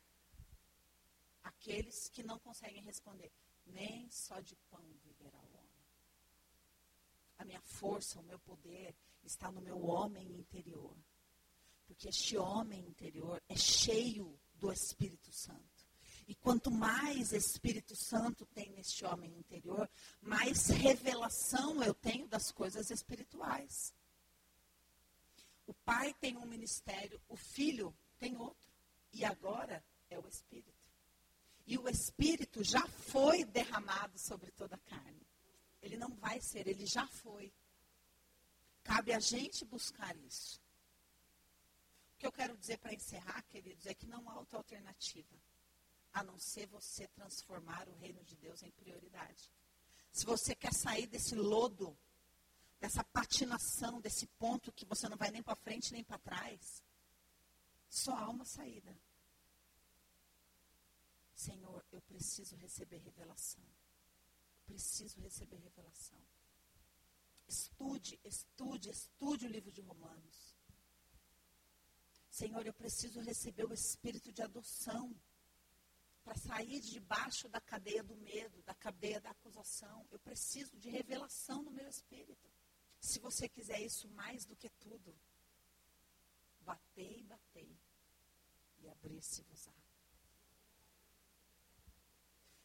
aqueles 1.42 2.08
que 2.08 2.22
não 2.22 2.38
conseguem 2.38 2.82
responder 2.82 3.30
nem 3.66 4.10
só 4.10 4.40
de 4.40 4.56
pão 4.70 4.84
viverá 5.02 5.40
o 5.40 5.56
homem. 5.56 5.84
A 7.38 7.44
minha 7.44 7.60
força, 7.62 8.20
o 8.20 8.22
meu 8.22 8.38
poder 8.40 8.94
está 9.22 9.50
no 9.50 9.60
meu 9.60 9.80
homem 9.86 10.30
interior. 10.32 10.96
Porque 11.86 12.08
este 12.08 12.36
homem 12.36 12.80
interior 12.86 13.42
é 13.48 13.56
cheio 13.56 14.38
do 14.54 14.72
Espírito 14.72 15.32
Santo. 15.32 15.74
E 16.26 16.34
quanto 16.34 16.70
mais 16.70 17.32
Espírito 17.32 17.94
Santo 17.94 18.46
tem 18.46 18.70
neste 18.70 19.04
homem 19.04 19.30
interior, 19.36 19.90
mais 20.22 20.68
revelação 20.68 21.82
eu 21.82 21.92
tenho 21.92 22.26
das 22.26 22.50
coisas 22.50 22.90
espirituais. 22.90 23.92
O 25.66 25.74
pai 25.74 26.14
tem 26.14 26.36
um 26.36 26.46
ministério, 26.46 27.20
o 27.28 27.36
filho 27.36 27.94
tem 28.18 28.36
outro. 28.36 28.72
E 29.12 29.24
agora 29.24 29.84
é 30.08 30.18
o 30.18 30.26
Espírito. 30.26 30.72
E 31.66 31.78
o 31.78 31.88
Espírito 31.88 32.62
já 32.62 32.86
foi 32.86 33.44
derramado 33.44 34.18
sobre 34.18 34.50
toda 34.50 34.76
a 34.76 34.78
carne. 34.78 35.26
Ele 35.82 35.96
não 35.96 36.14
vai 36.14 36.40
ser, 36.40 36.66
ele 36.66 36.86
já 36.86 37.06
foi. 37.06 37.52
Cabe 38.82 39.12
a 39.12 39.20
gente 39.20 39.64
buscar 39.64 40.16
isso. 40.16 40.63
O 42.14 42.16
que 42.16 42.26
eu 42.26 42.32
quero 42.32 42.56
dizer 42.56 42.78
para 42.78 42.94
encerrar, 42.94 43.42
queridos, 43.42 43.86
é 43.86 43.94
que 43.94 44.06
não 44.06 44.28
há 44.28 44.38
outra 44.38 44.58
alternativa 44.58 45.36
a 46.12 46.22
não 46.22 46.38
ser 46.38 46.66
você 46.68 47.08
transformar 47.08 47.88
o 47.88 47.94
reino 47.96 48.22
de 48.24 48.36
Deus 48.36 48.62
em 48.62 48.70
prioridade. 48.70 49.50
Se 50.12 50.24
você 50.24 50.54
quer 50.54 50.72
sair 50.72 51.08
desse 51.08 51.34
lodo, 51.34 51.98
dessa 52.78 53.02
patinação, 53.02 54.00
desse 54.00 54.26
ponto 54.38 54.72
que 54.72 54.86
você 54.86 55.08
não 55.08 55.16
vai 55.16 55.30
nem 55.32 55.42
para 55.42 55.56
frente 55.56 55.92
nem 55.92 56.04
para 56.04 56.18
trás, 56.18 56.84
só 57.90 58.14
há 58.16 58.28
uma 58.30 58.44
saída. 58.44 58.96
Senhor, 61.34 61.84
eu 61.90 62.00
preciso 62.02 62.54
receber 62.56 62.98
revelação. 62.98 63.64
Preciso 64.66 65.20
receber 65.20 65.56
revelação. 65.56 66.20
Estude, 67.48 68.18
estude, 68.24 68.88
estude 68.90 69.46
o 69.46 69.50
livro 69.50 69.72
de 69.72 69.80
Romanos. 69.80 70.53
Senhor, 72.34 72.66
eu 72.66 72.74
preciso 72.74 73.20
receber 73.20 73.64
o 73.64 73.72
espírito 73.72 74.32
de 74.32 74.42
adoção 74.42 75.14
para 76.24 76.36
sair 76.36 76.80
debaixo 76.80 77.48
da 77.48 77.60
cadeia 77.60 78.02
do 78.02 78.16
medo, 78.16 78.60
da 78.62 78.74
cadeia 78.74 79.20
da 79.20 79.30
acusação. 79.30 80.04
Eu 80.10 80.18
preciso 80.18 80.76
de 80.76 80.90
revelação 80.90 81.62
no 81.62 81.70
meu 81.70 81.88
espírito. 81.88 82.50
Se 82.98 83.20
você 83.20 83.48
quiser 83.48 83.80
isso 83.80 84.08
mais 84.08 84.44
do 84.44 84.56
que 84.56 84.68
tudo, 84.68 85.16
batei, 86.62 87.22
batei 87.22 87.78
e 88.80 88.88
abrir-se-vos-á. 88.88 89.72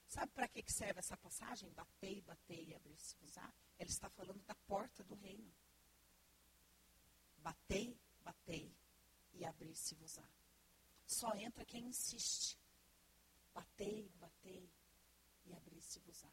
Sabe 0.07 0.32
para 0.32 0.47
que 0.47 0.63
serve 0.67 0.97
essa 0.97 1.15
passagem? 1.15 1.70
Batei, 1.74 2.24
batei 2.24 2.70
e 2.70 2.74
abrir-se-vos-á. 2.74 3.53
Ela 3.78 3.88
está 3.88 4.09
falando 4.09 4.43
da 4.45 4.55
porta 4.55 5.03
do 5.03 5.13
reino. 5.13 5.53
Batei, 7.38 7.95
batei 8.24 8.78
e 9.39 9.45
abrir-se-vos-á. 9.45 10.27
Só 11.07 11.33
entra 11.35 11.65
quem 11.65 11.87
insiste. 11.87 12.59
Batei, 13.53 14.11
batei 14.19 14.69
e 15.45 15.53
abrir-se-vos-á. 15.53 16.29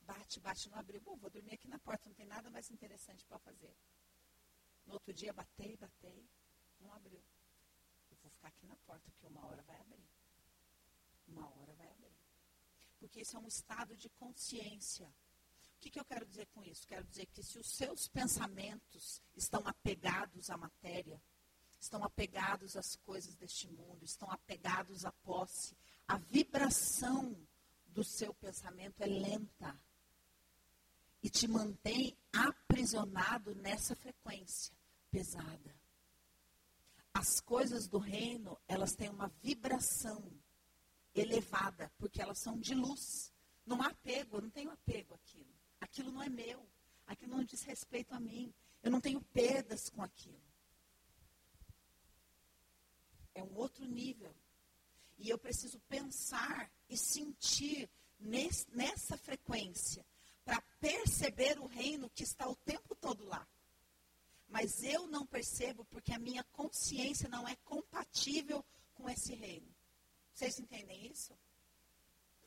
Bate, 0.00 0.40
bate, 0.40 0.68
não 0.68 0.78
abriu. 0.78 1.00
Bom, 1.00 1.16
vou 1.16 1.30
dormir 1.30 1.54
aqui 1.54 1.68
na 1.68 1.78
porta, 1.78 2.08
não 2.08 2.14
tem 2.14 2.26
nada 2.26 2.50
mais 2.50 2.70
interessante 2.70 3.24
para 3.24 3.38
fazer. 3.38 3.74
No 4.84 4.94
outro 4.94 5.14
dia, 5.14 5.32
batei, 5.32 5.76
batei, 5.76 6.28
não 6.80 6.92
abriu. 6.92 7.22
Eu 8.10 8.16
vou 8.20 8.30
ficar 8.30 8.48
aqui 8.48 8.66
na 8.66 8.76
porta, 8.76 9.10
porque 9.12 9.26
uma 9.26 9.46
hora 9.46 9.62
vai 9.62 9.78
abrir. 9.80 10.04
Uma 11.28 11.48
hora 11.48 11.72
vai 11.74 11.88
abrir 11.88 12.12
porque 13.02 13.22
isso 13.22 13.36
é 13.36 13.40
um 13.40 13.48
estado 13.48 13.96
de 13.96 14.08
consciência. 14.10 15.08
O 15.76 15.80
que, 15.80 15.90
que 15.90 15.98
eu 15.98 16.04
quero 16.04 16.24
dizer 16.24 16.46
com 16.54 16.62
isso? 16.62 16.86
Quero 16.86 17.04
dizer 17.04 17.26
que 17.26 17.42
se 17.42 17.58
os 17.58 17.68
seus 17.68 18.06
pensamentos 18.06 19.20
estão 19.34 19.60
apegados 19.66 20.48
à 20.48 20.56
matéria, 20.56 21.20
estão 21.82 22.04
apegados 22.04 22.76
às 22.76 22.94
coisas 22.94 23.34
deste 23.34 23.68
mundo, 23.68 24.04
estão 24.04 24.30
apegados 24.30 25.04
à 25.04 25.10
posse, 25.10 25.76
a 26.06 26.16
vibração 26.16 27.36
do 27.88 28.04
seu 28.04 28.32
pensamento 28.34 29.02
é 29.02 29.06
lenta 29.06 29.76
e 31.20 31.28
te 31.28 31.48
mantém 31.48 32.16
aprisionado 32.32 33.54
nessa 33.56 33.96
frequência 33.96 34.72
pesada. 35.10 35.74
As 37.12 37.40
coisas 37.40 37.88
do 37.88 37.98
reino, 37.98 38.56
elas 38.68 38.94
têm 38.94 39.10
uma 39.10 39.28
vibração 39.42 40.22
elevada, 41.14 41.92
porque 41.98 42.22
elas 42.22 42.38
são 42.38 42.58
de 42.58 42.74
luz. 42.74 43.32
Não 43.66 43.82
há 43.82 43.88
apego, 43.88 44.36
eu 44.36 44.42
não 44.42 44.50
tenho 44.50 44.70
apego 44.70 45.14
àquilo. 45.14 45.52
Aquilo 45.80 46.12
não 46.12 46.22
é 46.22 46.28
meu. 46.28 46.66
Aquilo 47.06 47.36
não 47.36 47.44
diz 47.44 47.62
respeito 47.62 48.14
a 48.14 48.20
mim. 48.20 48.54
Eu 48.82 48.90
não 48.90 49.00
tenho 49.00 49.20
perdas 49.20 49.90
com 49.90 50.02
aquilo. 50.02 50.51
É 53.34 53.42
um 53.42 53.54
outro 53.56 53.84
nível. 53.84 54.34
E 55.18 55.28
eu 55.28 55.38
preciso 55.38 55.78
pensar 55.88 56.70
e 56.88 56.96
sentir 56.96 57.88
nesse, 58.18 58.66
nessa 58.70 59.16
frequência 59.16 60.04
para 60.44 60.60
perceber 60.80 61.58
o 61.60 61.66
reino 61.66 62.10
que 62.10 62.22
está 62.22 62.48
o 62.48 62.56
tempo 62.56 62.94
todo 62.94 63.24
lá. 63.24 63.46
Mas 64.48 64.82
eu 64.82 65.06
não 65.06 65.24
percebo 65.24 65.84
porque 65.86 66.12
a 66.12 66.18
minha 66.18 66.44
consciência 66.44 67.28
não 67.28 67.48
é 67.48 67.56
compatível 67.64 68.64
com 68.94 69.08
esse 69.08 69.34
reino. 69.34 69.72
Vocês 70.34 70.58
entendem 70.58 71.06
isso? 71.06 71.32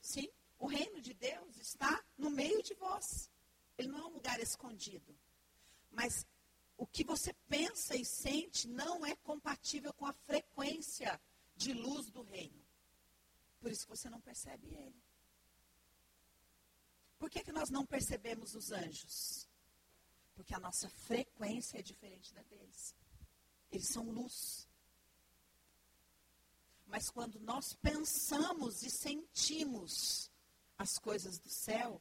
Sim, 0.00 0.28
o 0.58 0.66
reino 0.66 1.00
de 1.00 1.14
Deus 1.14 1.56
está 1.56 2.04
no 2.16 2.30
meio 2.30 2.62
de 2.62 2.74
vós. 2.74 3.30
Ele 3.76 3.88
não 3.88 3.98
é 3.98 4.04
um 4.06 4.14
lugar 4.14 4.38
escondido. 4.40 5.18
Mas 5.90 6.26
o 6.76 6.86
que 6.86 7.04
você 7.04 7.32
pensa 7.48 7.96
e 7.96 8.04
sente 8.04 8.68
não 8.68 9.04
é 9.04 9.16
compatível 9.16 9.92
com 9.94 10.06
a 10.06 10.12
frequência 10.12 11.20
de 11.56 11.72
luz 11.72 12.10
do 12.10 12.22
reino. 12.22 12.64
Por 13.60 13.70
isso 13.70 13.86
que 13.86 13.96
você 13.96 14.10
não 14.10 14.20
percebe 14.20 14.66
ele. 14.68 15.02
Por 17.18 17.30
que, 17.30 17.42
que 17.42 17.52
nós 17.52 17.70
não 17.70 17.86
percebemos 17.86 18.54
os 18.54 18.70
anjos? 18.70 19.48
Porque 20.34 20.54
a 20.54 20.60
nossa 20.60 20.88
frequência 20.90 21.78
é 21.78 21.82
diferente 21.82 22.34
da 22.34 22.42
deles. 22.42 22.94
Eles 23.70 23.88
são 23.88 24.04
luz. 24.10 24.68
Mas 26.86 27.10
quando 27.10 27.40
nós 27.40 27.72
pensamos 27.74 28.82
e 28.82 28.90
sentimos 28.90 30.30
as 30.78 30.98
coisas 30.98 31.38
do 31.38 31.48
céu, 31.48 32.00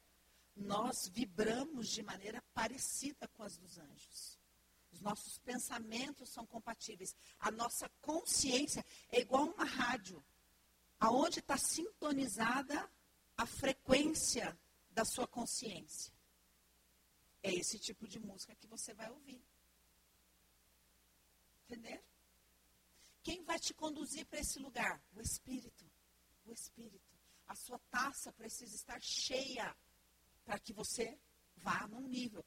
nós 0.55 1.07
vibramos 1.07 1.87
de 1.89 2.03
maneira 2.03 2.41
parecida 2.53 3.27
com 3.29 3.43
as 3.43 3.57
dos 3.57 3.77
anjos. 3.77 4.34
Os 4.95 5.01
nossos 5.01 5.37
pensamentos 5.39 6.29
são 6.29 6.45
compatíveis. 6.45 7.13
A 7.37 7.51
nossa 7.51 7.89
consciência 8.01 8.83
é 9.09 9.19
igual 9.19 9.43
uma 9.43 9.65
rádio, 9.65 10.23
aonde 10.97 11.39
está 11.39 11.57
sintonizada 11.57 12.89
a 13.35 13.45
frequência 13.45 14.57
da 14.91 15.03
sua 15.03 15.27
consciência. 15.27 16.13
É 17.43 17.53
esse 17.53 17.77
tipo 17.77 18.07
de 18.07 18.19
música 18.19 18.55
que 18.55 18.67
você 18.67 18.93
vai 18.93 19.09
ouvir. 19.11 19.43
Entender? 21.65 22.01
Quem 23.21 23.43
vai 23.43 23.59
te 23.59 23.73
conduzir 23.73 24.25
para 24.27 24.39
esse 24.39 24.59
lugar? 24.59 25.03
O 25.13 25.19
Espírito. 25.19 25.85
O 26.45 26.53
Espírito. 26.53 27.13
A 27.47 27.55
sua 27.55 27.79
taça 27.91 28.31
precisa 28.31 28.73
estar 28.73 29.01
cheia 29.01 29.75
para 30.45 30.57
que 30.57 30.71
você 30.71 31.19
vá 31.57 31.85
num 31.87 32.07
nível. 32.07 32.45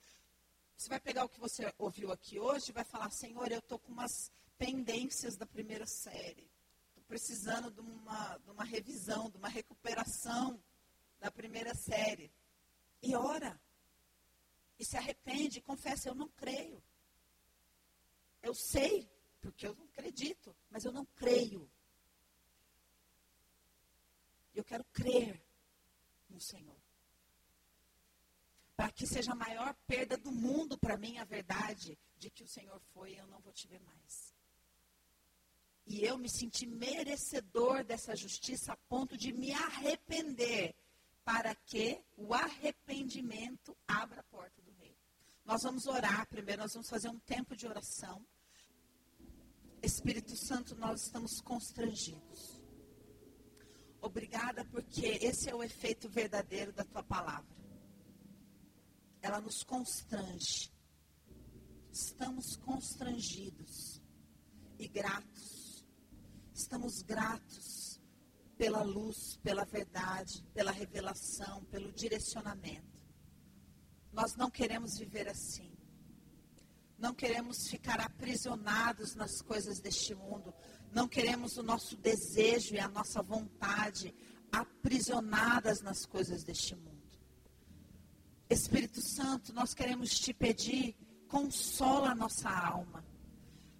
Você 0.79 0.89
vai 0.89 1.01
pegar 1.01 1.24
o 1.24 1.29
que 1.29 1.41
você 1.41 1.74
ouviu 1.76 2.12
aqui 2.12 2.39
hoje 2.39 2.70
e 2.70 2.72
vai 2.72 2.85
falar, 2.85 3.11
Senhor, 3.11 3.51
eu 3.51 3.59
estou 3.59 3.81
com 3.81 3.91
umas 3.91 4.31
pendências 4.57 5.37
da 5.37 5.45
primeira 5.45 5.85
série. 5.85 6.49
Estou 6.91 7.03
precisando 7.03 7.68
de 7.68 7.81
uma, 7.81 8.39
de 8.39 8.51
uma 8.53 8.62
revisão, 8.62 9.29
de 9.29 9.37
uma 9.37 9.49
recuperação 9.49 10.62
da 11.18 11.33
primeira 11.33 11.74
série. 11.74 12.33
E 13.03 13.16
ora. 13.16 13.61
E 14.79 14.85
se 14.85 14.97
arrepende, 14.97 15.61
confessa, 15.61 16.11
eu 16.11 16.14
não 16.14 16.29
creio. 16.29 16.81
Eu 18.41 18.55
sei, 18.55 19.11
porque 19.41 19.66
eu 19.66 19.74
não 19.74 19.85
acredito, 19.87 20.55
mas 20.70 20.85
eu 20.85 20.93
não 20.93 21.05
creio. 21.05 21.68
Eu 24.55 24.62
quero 24.62 24.85
crer 24.93 25.43
no 26.31 26.41
Senhor. 26.41 26.88
Para 28.79 28.93
que 28.93 29.09
seja 29.09 29.33
a 29.33 29.35
maior 29.35 29.74
perda 29.89 30.16
do 30.16 30.31
mundo 30.31 30.79
para 30.79 30.97
mim 30.97 31.18
a 31.18 31.24
verdade 31.24 31.99
de 32.16 32.31
que 32.31 32.45
o 32.45 32.49
Senhor 32.49 32.81
foi 32.95 33.11
e 33.11 33.18
eu 33.18 33.26
não 33.26 33.41
vou 33.41 33.53
te 33.53 33.66
ver 33.66 33.81
mais. 33.81 34.33
E 35.85 36.05
eu 36.05 36.16
me 36.16 36.31
senti 36.31 36.64
merecedor 36.64 37.83
dessa 37.83 38.14
justiça 38.14 38.74
a 38.74 38.76
ponto 38.89 39.16
de 39.16 39.33
me 39.33 39.53
arrepender 39.53 40.76
para 41.24 41.57
que 41.57 42.01
o 42.16 42.33
arrependimento 42.33 43.76
abra 43.85 44.20
a 44.20 44.31
porta 44.31 44.62
do 44.62 44.70
rei. 44.70 44.97
Nós 45.45 45.64
vamos 45.64 45.89
orar 45.89 46.29
primeiro, 46.29 46.62
nós 46.62 46.72
vamos 46.72 46.89
fazer 46.89 47.09
um 47.09 47.18
tempo 47.18 47.57
de 47.57 47.66
oração. 47.66 48.24
Espírito 49.83 50.37
Santo, 50.37 50.76
nós 50.76 51.03
estamos 51.03 51.41
constrangidos. 51.41 52.62
Obrigada, 54.01 54.64
porque 54.66 55.18
esse 55.20 55.51
é 55.51 55.55
o 55.55 55.64
efeito 55.64 56.09
verdadeiro 56.09 56.72
da 56.72 56.85
tua 56.85 57.03
palavra. 57.03 57.59
Ela 59.21 59.41
nos 59.41 59.62
constrange. 59.62 60.73
Estamos 61.93 62.57
constrangidos 62.57 64.01
e 64.79 64.87
gratos. 64.87 65.85
Estamos 66.55 67.03
gratos 67.03 68.01
pela 68.57 68.83
luz, 68.83 69.37
pela 69.43 69.64
verdade, 69.64 70.45
pela 70.53 70.73
revelação, 70.73 71.64
pelo 71.66 71.93
direcionamento. 71.93 73.07
Nós 74.12 74.35
não 74.35 74.51
queremos 74.51 74.99
viver 74.99 75.29
assim. 75.29 75.73
Não 76.99 77.14
queremos 77.14 77.69
ficar 77.69 78.01
aprisionados 78.01 79.14
nas 79.14 79.41
coisas 79.41 79.81
deste 79.81 80.14
mundo. 80.14 80.53
Não 80.91 81.07
queremos 81.07 81.57
o 81.57 81.62
nosso 81.62 81.97
desejo 81.97 82.75
e 82.75 82.81
a 82.81 82.89
nossa 82.89 83.23
vontade 83.23 84.12
aprisionadas 84.51 85.81
nas 85.81 86.05
coisas 86.05 86.43
deste 86.43 86.75
mundo. 86.75 86.88
Espírito 88.49 89.01
Santo, 89.01 89.53
nós 89.53 89.74
queremos 89.74 90.18
te 90.18 90.32
pedir, 90.32 90.96
consola 91.28 92.11
a 92.11 92.14
nossa 92.14 92.49
alma. 92.49 93.05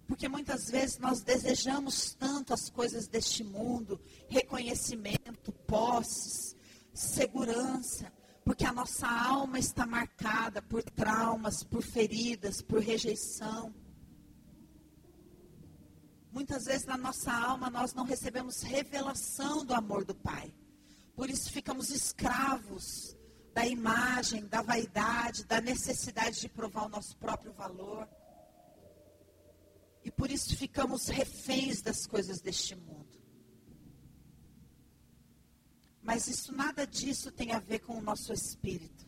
Porque 0.07 0.27
muitas 0.27 0.69
vezes 0.69 0.99
nós 0.99 1.21
desejamos 1.21 2.13
tanto 2.13 2.53
as 2.53 2.69
coisas 2.69 3.07
deste 3.07 3.43
mundo, 3.43 3.99
reconhecimento, 4.27 5.51
posses, 5.67 6.55
segurança, 6.93 8.11
porque 8.43 8.65
a 8.65 8.73
nossa 8.73 9.07
alma 9.07 9.59
está 9.59 9.85
marcada 9.85 10.61
por 10.61 10.83
traumas, 10.83 11.63
por 11.63 11.83
feridas, 11.83 12.61
por 12.61 12.79
rejeição. 12.79 13.73
Muitas 16.31 16.65
vezes 16.65 16.85
na 16.85 16.97
nossa 16.97 17.31
alma 17.31 17.69
nós 17.69 17.93
não 17.93 18.03
recebemos 18.03 18.61
revelação 18.61 19.65
do 19.65 19.73
amor 19.73 20.03
do 20.03 20.15
Pai. 20.15 20.53
Por 21.15 21.29
isso 21.29 21.51
ficamos 21.51 21.89
escravos 21.89 23.15
da 23.53 23.65
imagem, 23.65 24.45
da 24.47 24.61
vaidade, 24.61 25.45
da 25.45 25.59
necessidade 25.59 26.39
de 26.39 26.49
provar 26.49 26.85
o 26.85 26.89
nosso 26.89 27.15
próprio 27.17 27.51
valor. 27.53 28.07
E 30.03 30.11
por 30.11 30.31
isso 30.31 30.55
ficamos 30.55 31.07
reféns 31.07 31.81
das 31.81 32.05
coisas 32.05 32.41
deste 32.41 32.75
mundo. 32.75 33.19
Mas 36.01 36.27
isso 36.27 36.53
nada 36.53 36.87
disso 36.87 37.31
tem 37.31 37.51
a 37.51 37.59
ver 37.59 37.79
com 37.79 37.97
o 37.97 38.01
nosso 38.01 38.31
espírito. 38.33 39.07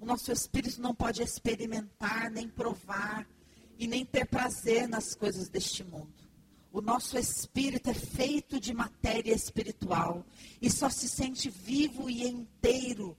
O 0.00 0.06
nosso 0.06 0.30
espírito 0.30 0.80
não 0.80 0.94
pode 0.94 1.22
experimentar, 1.22 2.30
nem 2.30 2.48
provar 2.48 3.28
e 3.76 3.86
nem 3.86 4.04
ter 4.04 4.26
prazer 4.26 4.88
nas 4.88 5.14
coisas 5.14 5.48
deste 5.48 5.82
mundo. 5.82 6.27
O 6.72 6.80
nosso 6.80 7.18
espírito 7.18 7.90
é 7.90 7.94
feito 7.94 8.60
de 8.60 8.74
matéria 8.74 9.34
espiritual 9.34 10.24
e 10.60 10.70
só 10.70 10.90
se 10.90 11.08
sente 11.08 11.48
vivo 11.48 12.10
e 12.10 12.26
inteiro 12.26 13.16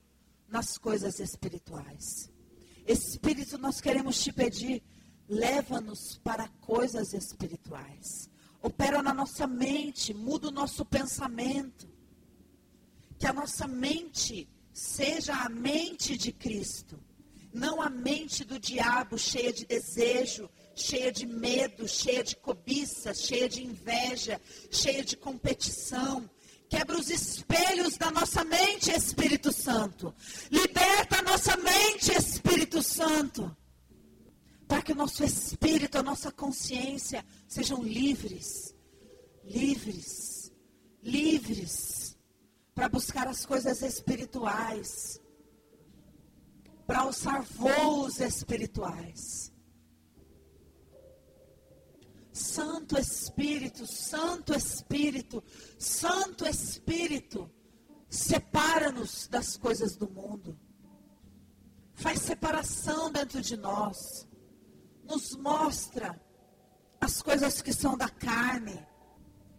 nas 0.48 0.78
coisas 0.78 1.18
espirituais. 1.18 2.30
Espírito, 2.86 3.58
nós 3.58 3.80
queremos 3.80 4.22
te 4.22 4.32
pedir 4.32 4.82
leva-nos 5.28 6.18
para 6.18 6.48
coisas 6.60 7.14
espirituais. 7.14 8.28
Opera 8.60 9.00
na 9.02 9.14
nossa 9.14 9.46
mente, 9.46 10.12
muda 10.12 10.48
o 10.48 10.52
nosso 10.52 10.84
pensamento. 10.84 11.88
Que 13.16 13.26
a 13.26 13.32
nossa 13.32 13.68
mente 13.68 14.48
seja 14.72 15.34
a 15.34 15.48
mente 15.48 16.16
de 16.16 16.32
Cristo, 16.32 16.98
não 17.52 17.80
a 17.80 17.90
mente 17.90 18.44
do 18.44 18.58
diabo 18.58 19.18
cheia 19.18 19.52
de 19.52 19.66
desejo, 19.66 20.48
cheia 20.74 21.10
de 21.12 21.26
medo, 21.26 21.86
cheia 21.88 22.22
de 22.22 22.36
cobiça, 22.36 23.12
cheia 23.14 23.48
de 23.48 23.64
inveja, 23.64 24.40
cheia 24.70 25.04
de 25.04 25.16
competição. 25.16 26.28
Quebra 26.68 26.96
os 26.96 27.10
espelhos 27.10 27.96
da 27.96 28.10
nossa 28.10 28.44
mente, 28.44 28.90
Espírito 28.90 29.52
Santo. 29.52 30.14
Liberta 30.50 31.18
a 31.18 31.22
nossa 31.22 31.56
mente, 31.56 32.12
Espírito 32.12 32.82
Santo 32.82 33.56
para 34.70 34.82
que 34.82 34.92
o 34.92 34.94
nosso 34.94 35.24
espírito, 35.24 35.98
a 35.98 36.02
nossa 36.02 36.30
consciência 36.30 37.26
sejam 37.48 37.82
livres, 37.82 38.72
livres, 39.42 40.52
livres, 41.02 42.16
para 42.72 42.88
buscar 42.88 43.26
as 43.26 43.44
coisas 43.44 43.82
espirituais, 43.82 45.20
para 46.86 47.00
alçar 47.00 47.42
voos 47.42 48.20
espirituais. 48.20 49.49
Santo 52.40 52.98
Espírito, 52.98 53.86
Santo 53.86 54.54
Espírito, 54.54 55.42
Santo 55.78 56.46
Espírito, 56.46 57.50
separa-nos 58.08 59.28
das 59.28 59.56
coisas 59.56 59.96
do 59.96 60.08
mundo. 60.10 60.58
Faz 61.94 62.20
separação 62.20 63.12
dentro 63.12 63.40
de 63.40 63.56
nós 63.56 64.26
nos 65.10 65.34
mostra 65.34 66.20
as 67.00 67.20
coisas 67.20 67.60
que 67.60 67.72
são 67.72 67.98
da 67.98 68.08
carne. 68.08 68.86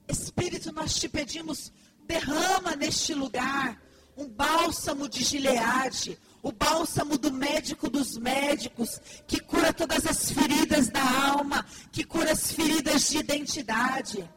Espírito, 0.07 0.71
nós 0.71 0.95
te 0.95 1.09
pedimos, 1.09 1.71
derrama 2.05 2.75
neste 2.75 3.13
lugar 3.13 3.81
um 4.15 4.27
bálsamo 4.29 5.09
de 5.09 5.23
Gileade, 5.23 6.17
o 6.43 6.51
bálsamo 6.51 7.17
do 7.17 7.31
médico 7.31 7.89
dos 7.89 8.17
médicos, 8.17 8.99
que 9.27 9.39
cura 9.39 9.71
todas 9.71 10.05
as 10.05 10.31
feridas 10.31 10.89
da 10.89 11.29
alma, 11.29 11.65
que 11.91 12.03
cura 12.03 12.31
as 12.31 12.51
feridas 12.51 13.09
de 13.09 13.19
identidade. 13.19 14.29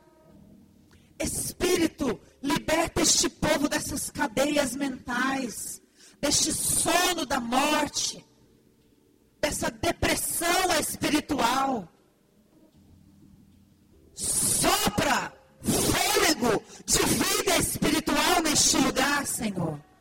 Espírito, 1.19 2.21
liberta 2.43 3.01
este 3.01 3.29
povo 3.29 3.69
dessas 3.69 4.11
cadeias 4.11 4.77
mentais, 4.77 5.81
deste 6.21 6.53
sono 6.53 7.25
da 7.25 7.41
morte, 7.41 8.25
dessa 9.41 9.71
depressão 9.71 10.73
espiritual. 10.79 11.89
Sopra 14.15 15.33
fôlego 15.63 16.63
de 16.85 16.99
vida 16.99 17.57
espiritual 17.59 18.43
neste 18.43 18.77
lugar, 18.77 19.27
Senhor. 19.27 19.94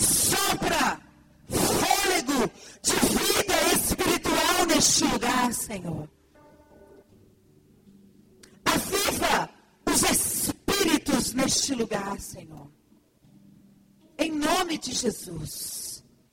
Sopra 0.00 1.00
fôlego 1.48 2.50
de 2.82 2.92
vida 2.92 3.54
espiritual 3.74 4.66
neste 4.66 5.04
lugar, 5.04 5.52
Senhor. 5.52 6.08
Aviva 8.64 9.50
os 9.86 10.02
espíritos 10.02 11.32
neste 11.34 11.74
lugar, 11.74 12.18
Senhor. 12.20 12.70
Em 14.18 14.30
nome 14.30 14.78
de 14.78 14.92
Jesus. 14.92 15.89